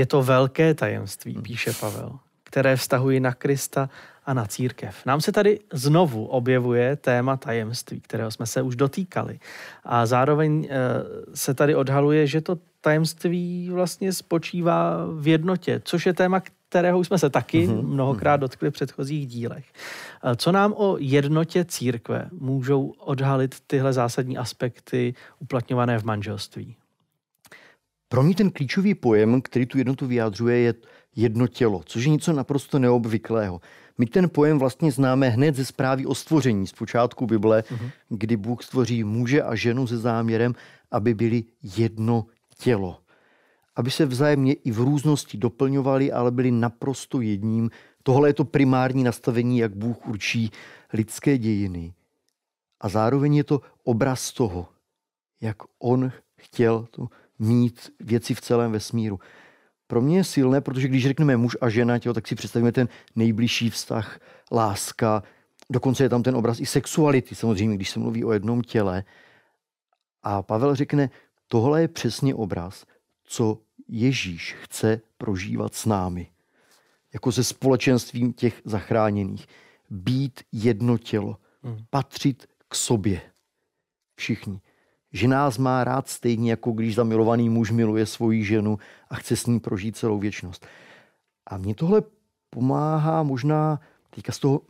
Je 0.00 0.06
to 0.06 0.22
velké 0.22 0.74
tajemství, 0.74 1.32
hmm. 1.34 1.42
píše 1.42 1.72
Pavel, 1.80 2.18
které 2.44 2.76
vztahují 2.76 3.20
na 3.20 3.34
Krista 3.34 3.90
a 4.26 4.34
na 4.34 4.46
církev. 4.46 5.06
Nám 5.06 5.20
se 5.20 5.32
tady 5.32 5.60
znovu 5.72 6.26
objevuje 6.26 6.96
téma 6.96 7.36
tajemství, 7.36 8.00
kterého 8.00 8.30
jsme 8.30 8.46
se 8.46 8.62
už 8.62 8.76
dotýkali. 8.76 9.38
A 9.84 10.06
zároveň 10.06 10.68
eh, 10.70 10.76
se 11.34 11.54
tady 11.54 11.74
odhaluje, 11.74 12.26
že 12.26 12.40
to 12.40 12.58
tajemství 12.80 13.68
vlastně 13.72 14.12
spočívá 14.12 15.06
v 15.18 15.28
jednotě, 15.28 15.80
což 15.84 16.06
je 16.06 16.12
téma, 16.12 16.42
kterého 16.68 16.98
už 16.98 17.06
jsme 17.06 17.18
se 17.18 17.30
taky 17.30 17.68
mm-hmm. 17.68 17.86
mnohokrát 17.86 18.36
dotkli 18.36 18.70
v 18.70 18.72
předchozích 18.72 19.26
dílech. 19.26 19.64
Eh, 20.24 20.36
co 20.36 20.52
nám 20.52 20.72
o 20.76 20.96
jednotě 20.98 21.64
církve 21.64 22.28
můžou 22.32 22.94
odhalit 22.98 23.60
tyhle 23.66 23.92
zásadní 23.92 24.38
aspekty 24.38 25.14
uplatňované 25.40 25.98
v 25.98 26.04
manželství? 26.04 26.76
Pro 28.12 28.22
mě 28.22 28.34
ten 28.34 28.50
klíčový 28.50 28.94
pojem, 28.94 29.42
který 29.42 29.66
tu 29.66 29.78
jednotu 29.78 30.06
vyjádřuje, 30.06 30.58
je 30.58 30.74
jedno 31.16 31.46
tělo, 31.46 31.82
což 31.86 32.04
je 32.04 32.10
něco 32.10 32.32
naprosto 32.32 32.78
neobvyklého. 32.78 33.60
My 33.98 34.06
ten 34.06 34.30
pojem 34.30 34.58
vlastně 34.58 34.92
známe 34.92 35.28
hned 35.28 35.56
ze 35.56 35.64
zprávy 35.64 36.06
o 36.06 36.14
stvoření 36.14 36.66
z 36.66 36.72
počátku 36.72 37.26
Bible, 37.26 37.60
uh-huh. 37.60 37.90
kdy 38.08 38.36
Bůh 38.36 38.62
stvoří 38.62 39.04
muže 39.04 39.42
a 39.42 39.54
ženu 39.54 39.86
se 39.86 39.98
záměrem, 39.98 40.54
aby 40.90 41.14
byli 41.14 41.44
jedno 41.76 42.26
tělo. 42.58 42.98
Aby 43.76 43.90
se 43.90 44.06
vzájemně 44.06 44.52
i 44.52 44.70
v 44.70 44.78
různosti 44.78 45.38
doplňovali, 45.38 46.12
ale 46.12 46.30
byli 46.30 46.50
naprosto 46.50 47.20
jedním. 47.20 47.70
Tohle 48.02 48.28
je 48.28 48.34
to 48.34 48.44
primární 48.44 49.04
nastavení, 49.04 49.58
jak 49.58 49.76
Bůh 49.76 50.06
určí 50.06 50.50
lidské 50.92 51.38
dějiny. 51.38 51.94
A 52.80 52.88
zároveň 52.88 53.34
je 53.34 53.44
to 53.44 53.60
obraz 53.84 54.32
toho, 54.32 54.68
jak 55.40 55.56
on 55.78 56.12
chtěl 56.36 56.86
to 56.90 57.08
mít 57.40 57.90
věci 58.00 58.34
v 58.34 58.40
celém 58.40 58.72
vesmíru. 58.72 59.20
Pro 59.86 60.00
mě 60.00 60.16
je 60.16 60.24
silné, 60.24 60.60
protože 60.60 60.88
když 60.88 61.02
řekneme 61.02 61.36
muž 61.36 61.56
a 61.60 61.68
žena, 61.68 61.98
tělo, 61.98 62.14
tak 62.14 62.28
si 62.28 62.34
představíme 62.34 62.72
ten 62.72 62.88
nejbližší 63.16 63.70
vztah, 63.70 64.20
láska, 64.52 65.22
dokonce 65.70 66.04
je 66.04 66.08
tam 66.08 66.22
ten 66.22 66.36
obraz 66.36 66.60
i 66.60 66.66
sexuality, 66.66 67.34
samozřejmě, 67.34 67.76
když 67.76 67.90
se 67.90 68.00
mluví 68.00 68.24
o 68.24 68.32
jednom 68.32 68.62
těle. 68.62 69.04
A 70.22 70.42
Pavel 70.42 70.74
řekne, 70.74 71.10
tohle 71.48 71.80
je 71.80 71.88
přesně 71.88 72.34
obraz, 72.34 72.86
co 73.24 73.58
Ježíš 73.88 74.56
chce 74.62 75.00
prožívat 75.18 75.74
s 75.74 75.86
námi. 75.86 76.30
Jako 77.12 77.32
se 77.32 77.44
společenstvím 77.44 78.32
těch 78.32 78.62
zachráněných. 78.64 79.46
Být 79.90 80.40
jedno 80.52 80.98
tělo. 80.98 81.36
Hmm. 81.62 81.78
Patřit 81.90 82.46
k 82.68 82.74
sobě. 82.74 83.20
Všichni 84.14 84.60
že 85.12 85.28
nás 85.28 85.58
má 85.58 85.84
rád 85.84 86.08
stejně, 86.08 86.50
jako 86.50 86.72
když 86.72 86.94
zamilovaný 86.94 87.48
muž 87.48 87.70
miluje 87.70 88.06
svoji 88.06 88.44
ženu 88.44 88.78
a 89.10 89.14
chce 89.14 89.36
s 89.36 89.46
ní 89.46 89.60
prožít 89.60 89.96
celou 89.96 90.18
věčnost. 90.18 90.66
A 91.46 91.56
mě 91.56 91.74
tohle 91.74 92.02
pomáhá 92.50 93.22
možná 93.22 93.80
teďka 94.10 94.32
z, 94.32 94.38
toho, 94.38 94.60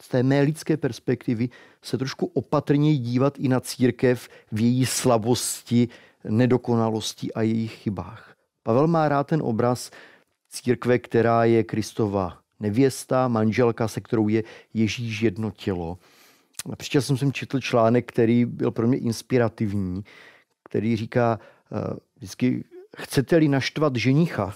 z 0.00 0.08
té 0.08 0.22
mé 0.22 0.40
lidské 0.40 0.76
perspektivy 0.76 1.48
se 1.82 1.98
trošku 1.98 2.26
opatrněji 2.26 2.98
dívat 2.98 3.38
i 3.38 3.48
na 3.48 3.60
církev 3.60 4.28
v 4.52 4.60
její 4.60 4.86
slabosti, 4.86 5.88
nedokonalosti 6.28 7.32
a 7.32 7.42
jejich 7.42 7.72
chybách. 7.72 8.34
Pavel 8.62 8.86
má 8.86 9.08
rád 9.08 9.26
ten 9.26 9.42
obraz 9.42 9.90
církve, 10.48 10.98
která 10.98 11.44
je 11.44 11.64
Kristova 11.64 12.38
nevěsta, 12.60 13.28
manželka, 13.28 13.88
se 13.88 14.00
kterou 14.00 14.28
je 14.28 14.42
Ježíš 14.74 15.22
jedno 15.22 15.50
tělo. 15.50 15.98
Například 16.68 17.02
jsem 17.02 17.16
jsem 17.16 17.32
četl 17.32 17.60
článek, 17.60 18.08
který 18.08 18.44
byl 18.44 18.70
pro 18.70 18.88
mě 18.88 18.98
inspirativní, 18.98 20.04
který 20.64 20.96
říká 20.96 21.40
uh, 21.70 21.96
vždycky, 22.16 22.64
chcete-li 22.98 23.48
naštvat 23.48 23.96
ženicha, 23.96 24.54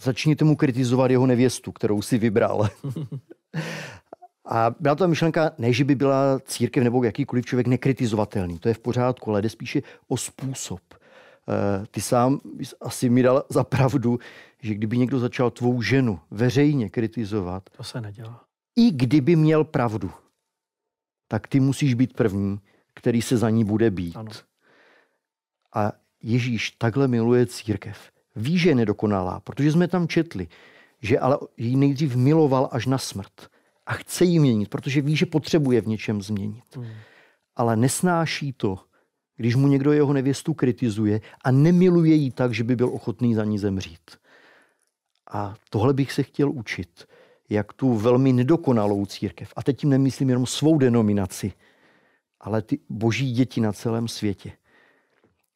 začněte 0.00 0.44
mu 0.44 0.56
kritizovat 0.56 1.10
jeho 1.10 1.26
nevěstu, 1.26 1.72
kterou 1.72 2.02
si 2.02 2.18
vybral. 2.18 2.68
A 4.46 4.74
byla 4.80 4.94
to 4.94 5.08
myšlenka, 5.08 5.50
ne, 5.58 5.72
že 5.72 5.84
by 5.84 5.94
byla 5.94 6.40
církev 6.44 6.84
nebo 6.84 7.04
jakýkoliv 7.04 7.46
člověk 7.46 7.66
nekritizovatelný, 7.66 8.58
to 8.58 8.68
je 8.68 8.74
v 8.74 8.78
pořádku, 8.78 9.30
ale 9.30 9.42
jde 9.42 9.48
spíše 9.48 9.82
o 10.08 10.16
způsob. 10.16 10.80
Eh, 11.48 11.86
ty 11.90 12.00
sám 12.00 12.40
asi 12.80 13.08
mi 13.08 13.22
dal 13.22 13.44
za 13.48 13.64
pravdu, 13.64 14.18
že 14.62 14.74
kdyby 14.74 14.98
někdo 14.98 15.18
začal 15.18 15.50
tvou 15.50 15.82
ženu 15.82 16.20
veřejně 16.30 16.90
kritizovat, 16.90 17.70
to 17.76 17.84
se 17.84 18.00
nedělá. 18.00 18.44
I 18.76 18.90
kdyby 18.90 19.36
měl 19.36 19.64
pravdu, 19.64 20.10
tak 21.34 21.48
ty 21.48 21.60
musíš 21.60 21.94
být 21.94 22.12
první, 22.12 22.60
který 22.94 23.22
se 23.22 23.36
za 23.36 23.50
ní 23.50 23.64
bude 23.64 23.90
být. 23.90 24.16
Ano. 24.16 24.30
A 25.74 25.92
Ježíš 26.22 26.70
takhle 26.70 27.08
miluje 27.08 27.46
církev. 27.46 28.10
Ví, 28.36 28.58
že 28.58 28.68
je 28.68 28.74
nedokonalá, 28.74 29.40
protože 29.40 29.72
jsme 29.72 29.88
tam 29.88 30.08
četli, 30.08 30.48
že 31.02 31.18
ale 31.18 31.38
ji 31.56 31.76
nejdřív 31.76 32.16
miloval 32.16 32.68
až 32.72 32.86
na 32.86 32.98
smrt. 32.98 33.50
A 33.86 33.92
chce 33.92 34.24
ji 34.24 34.38
měnit, 34.38 34.68
protože 34.68 35.00
ví, 35.00 35.16
že 35.16 35.26
potřebuje 35.26 35.80
v 35.80 35.86
něčem 35.86 36.22
změnit. 36.22 36.76
Hmm. 36.76 36.86
Ale 37.56 37.76
nesnáší 37.76 38.52
to, 38.52 38.78
když 39.36 39.54
mu 39.54 39.68
někdo 39.68 39.92
jeho 39.92 40.12
nevěstu 40.12 40.54
kritizuje 40.54 41.20
a 41.44 41.50
nemiluje 41.50 42.14
ji 42.14 42.30
tak, 42.30 42.54
že 42.54 42.64
by 42.64 42.76
byl 42.76 42.88
ochotný 42.88 43.34
za 43.34 43.44
ní 43.44 43.58
zemřít. 43.58 44.10
A 45.30 45.54
tohle 45.70 45.94
bych 45.94 46.12
se 46.12 46.22
chtěl 46.22 46.50
učit 46.50 47.06
jak 47.50 47.72
tu 47.72 47.94
velmi 47.94 48.32
nedokonalou 48.32 49.06
církev, 49.06 49.52
a 49.56 49.62
teď 49.62 49.78
tím 49.78 49.90
nemyslím 49.90 50.28
jenom 50.28 50.46
svou 50.46 50.78
denominaci, 50.78 51.52
ale 52.40 52.62
ty 52.62 52.78
boží 52.88 53.32
děti 53.32 53.60
na 53.60 53.72
celém 53.72 54.08
světě. 54.08 54.52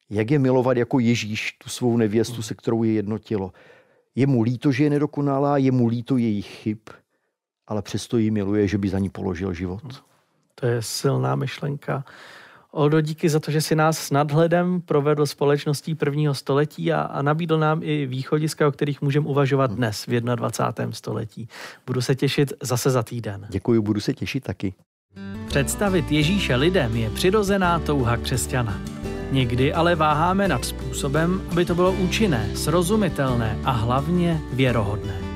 Jak 0.09 0.31
je 0.31 0.39
milovat 0.39 0.77
jako 0.77 0.99
Ježíš 0.99 1.51
tu 1.51 1.69
svou 1.69 1.97
nevěstu, 1.97 2.41
se 2.41 2.55
kterou 2.55 2.83
je 2.83 2.91
jedno 2.91 3.17
tělo. 3.17 3.53
Je 4.15 4.27
mu 4.27 4.41
líto, 4.41 4.71
že 4.71 4.83
je 4.83 4.89
nedokonalá, 4.89 5.57
je 5.57 5.71
mu 5.71 5.87
líto 5.87 6.17
jejich 6.17 6.47
chyb, 6.47 6.77
ale 7.67 7.81
přesto 7.81 8.17
ji 8.17 8.31
miluje, 8.31 8.67
že 8.67 8.77
by 8.77 8.89
za 8.89 8.99
ní 8.99 9.09
položil 9.09 9.53
život. 9.53 10.03
To 10.55 10.65
je 10.65 10.81
silná 10.81 11.35
myšlenka. 11.35 12.05
Oldo, 12.71 13.01
díky 13.01 13.29
za 13.29 13.39
to, 13.39 13.51
že 13.51 13.61
si 13.61 13.75
nás 13.75 13.97
s 13.97 14.11
nadhledem 14.11 14.81
provedl 14.81 15.25
společností 15.25 15.95
prvního 15.95 16.33
století 16.33 16.93
a, 16.93 17.01
a 17.01 17.21
nabídl 17.21 17.59
nám 17.59 17.79
i 17.83 18.05
východiska, 18.05 18.67
o 18.67 18.71
kterých 18.71 19.01
můžeme 19.01 19.27
uvažovat 19.27 19.71
dnes 19.71 20.07
v 20.07 20.21
21. 20.21 20.91
století. 20.91 21.47
Budu 21.87 22.01
se 22.01 22.15
těšit 22.15 22.53
zase 22.61 22.89
za 22.89 23.03
týden. 23.03 23.47
Děkuji, 23.49 23.81
budu 23.81 23.99
se 23.99 24.13
těšit 24.13 24.43
taky. 24.43 24.73
Představit 25.47 26.11
Ježíše 26.11 26.55
lidem 26.55 26.95
je 26.95 27.09
přirozená 27.09 27.79
touha 27.79 28.17
křesťana. 28.17 28.81
Někdy 29.31 29.73
ale 29.73 29.95
váháme 29.95 30.47
nad 30.47 30.65
způsobem, 30.65 31.41
aby 31.51 31.65
to 31.65 31.75
bylo 31.75 31.91
účinné, 31.91 32.49
srozumitelné 32.55 33.59
a 33.63 33.71
hlavně 33.71 34.41
věrohodné. 34.53 35.28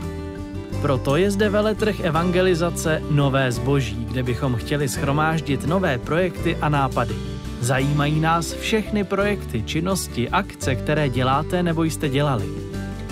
Proto 0.84 1.16
je 1.16 1.32
zde 1.32 1.50
veletrh 1.50 2.00
evangelizace 2.00 3.02
Nové 3.12 3.52
zboží, 3.52 4.06
kde 4.06 4.24
bychom 4.24 4.56
chtěli 4.56 4.90
schromáždit 4.90 5.68
nové 5.68 5.98
projekty 5.98 6.58
a 6.62 6.70
nápady. 6.70 7.16
Zajímají 7.60 8.20
nás 8.20 8.54
všechny 8.54 9.04
projekty, 9.04 9.64
činnosti, 9.64 10.30
akce, 10.30 10.76
které 10.76 11.10
děláte 11.10 11.64
nebo 11.64 11.84
jste 11.84 12.10
dělali. 12.10 12.46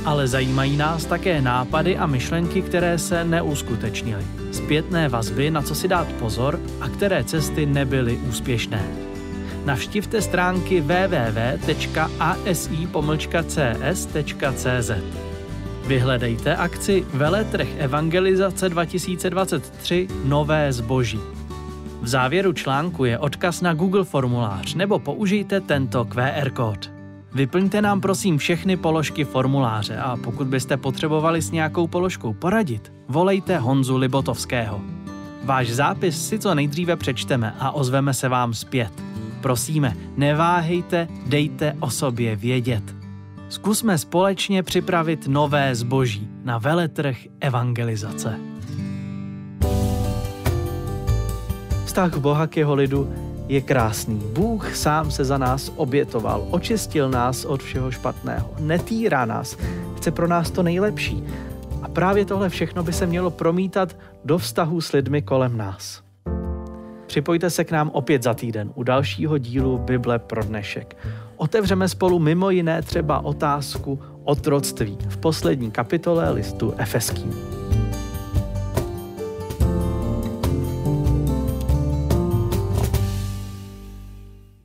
Ale 0.05 0.27
zajímají 0.27 0.77
nás 0.77 1.05
také 1.05 1.41
nápady 1.41 1.97
a 1.97 2.07
myšlenky, 2.07 2.62
které 2.62 2.97
se 2.97 3.23
neuskutečnily. 3.23 4.23
Zpětné 4.51 5.10
vazby, 5.10 5.51
na 5.51 5.62
co 5.62 5.75
si 5.75 5.88
dát 5.88 6.07
pozor 6.07 6.60
a 6.81 6.89
které 6.89 7.23
cesty 7.23 7.65
nebyly 7.65 8.17
úspěšné. 8.29 8.84
Navštivte 9.65 10.21
stránky 10.21 10.81
www.asi-cs.cz. 10.81 11.71
Vyhledejte 15.87 16.55
akci 16.55 17.05
Veletrh 17.13 17.67
Evangelizace 17.77 18.69
2023 18.69 20.07
Nové 20.23 20.73
zboží. 20.73 21.19
V 22.01 22.07
závěru 22.07 22.53
článku 22.53 23.05
je 23.05 23.19
odkaz 23.19 23.61
na 23.61 23.73
Google 23.73 24.03
formulář 24.03 24.73
nebo 24.73 24.99
použijte 24.99 25.61
tento 25.61 26.05
QR 26.05 26.49
kód. 26.49 26.91
Vyplňte 27.33 27.81
nám 27.81 28.01
prosím 28.01 28.37
všechny 28.37 28.77
položky 28.77 29.23
formuláře 29.23 29.97
a 29.97 30.17
pokud 30.17 30.47
byste 30.47 30.77
potřebovali 30.77 31.41
s 31.41 31.51
nějakou 31.51 31.87
položkou 31.87 32.33
poradit, 32.33 32.93
volejte 33.07 33.57
Honzu 33.57 33.97
Libotovského. 33.97 34.81
Váš 35.43 35.69
zápis 35.69 36.27
si 36.27 36.39
co 36.39 36.55
nejdříve 36.55 36.95
přečteme 36.95 37.55
a 37.59 37.71
ozveme 37.71 38.13
se 38.13 38.29
vám 38.29 38.53
zpět. 38.53 38.91
Prosíme, 39.41 39.97
neváhejte, 40.17 41.07
dejte 41.25 41.75
o 41.79 41.89
sobě 41.89 42.35
vědět. 42.35 43.00
Zkusme 43.51 43.97
společně 43.97 44.63
připravit 44.63 45.27
nové 45.27 45.75
zboží 45.75 46.29
na 46.43 46.57
veletrh 46.57 47.17
evangelizace. 47.39 48.39
Vztah 51.85 52.17
Boha 52.17 52.47
k 52.47 52.57
jeho 52.57 52.75
lidu 52.75 53.13
je 53.47 53.61
krásný. 53.61 54.21
Bůh 54.33 54.75
sám 54.75 55.11
se 55.11 55.25
za 55.25 55.37
nás 55.37 55.71
obětoval, 55.75 56.47
očistil 56.51 57.09
nás 57.09 57.45
od 57.45 57.63
všeho 57.63 57.91
špatného, 57.91 58.53
netýrá 58.59 59.25
nás, 59.25 59.57
chce 59.97 60.11
pro 60.11 60.27
nás 60.27 60.51
to 60.51 60.63
nejlepší. 60.63 61.23
A 61.81 61.87
právě 61.87 62.25
tohle 62.25 62.49
všechno 62.49 62.83
by 62.83 62.93
se 62.93 63.05
mělo 63.05 63.31
promítat 63.31 63.97
do 64.25 64.37
vztahu 64.37 64.81
s 64.81 64.91
lidmi 64.91 65.21
kolem 65.21 65.57
nás. 65.57 66.03
Připojte 67.07 67.49
se 67.49 67.63
k 67.63 67.71
nám 67.71 67.89
opět 67.89 68.23
za 68.23 68.33
týden 68.33 68.71
u 68.75 68.83
dalšího 68.83 69.37
dílu 69.37 69.77
Bible 69.77 70.19
pro 70.19 70.43
dnešek. 70.43 70.97
Otevřeme 71.41 71.89
spolu 71.89 72.19
mimo 72.19 72.49
jiné 72.49 72.82
třeba 72.82 73.25
otázku 73.25 73.99
otroctví 74.23 74.97
v 75.10 75.17
poslední 75.17 75.71
kapitole 75.71 76.32
listu 76.32 76.73
Efeským. 76.77 77.61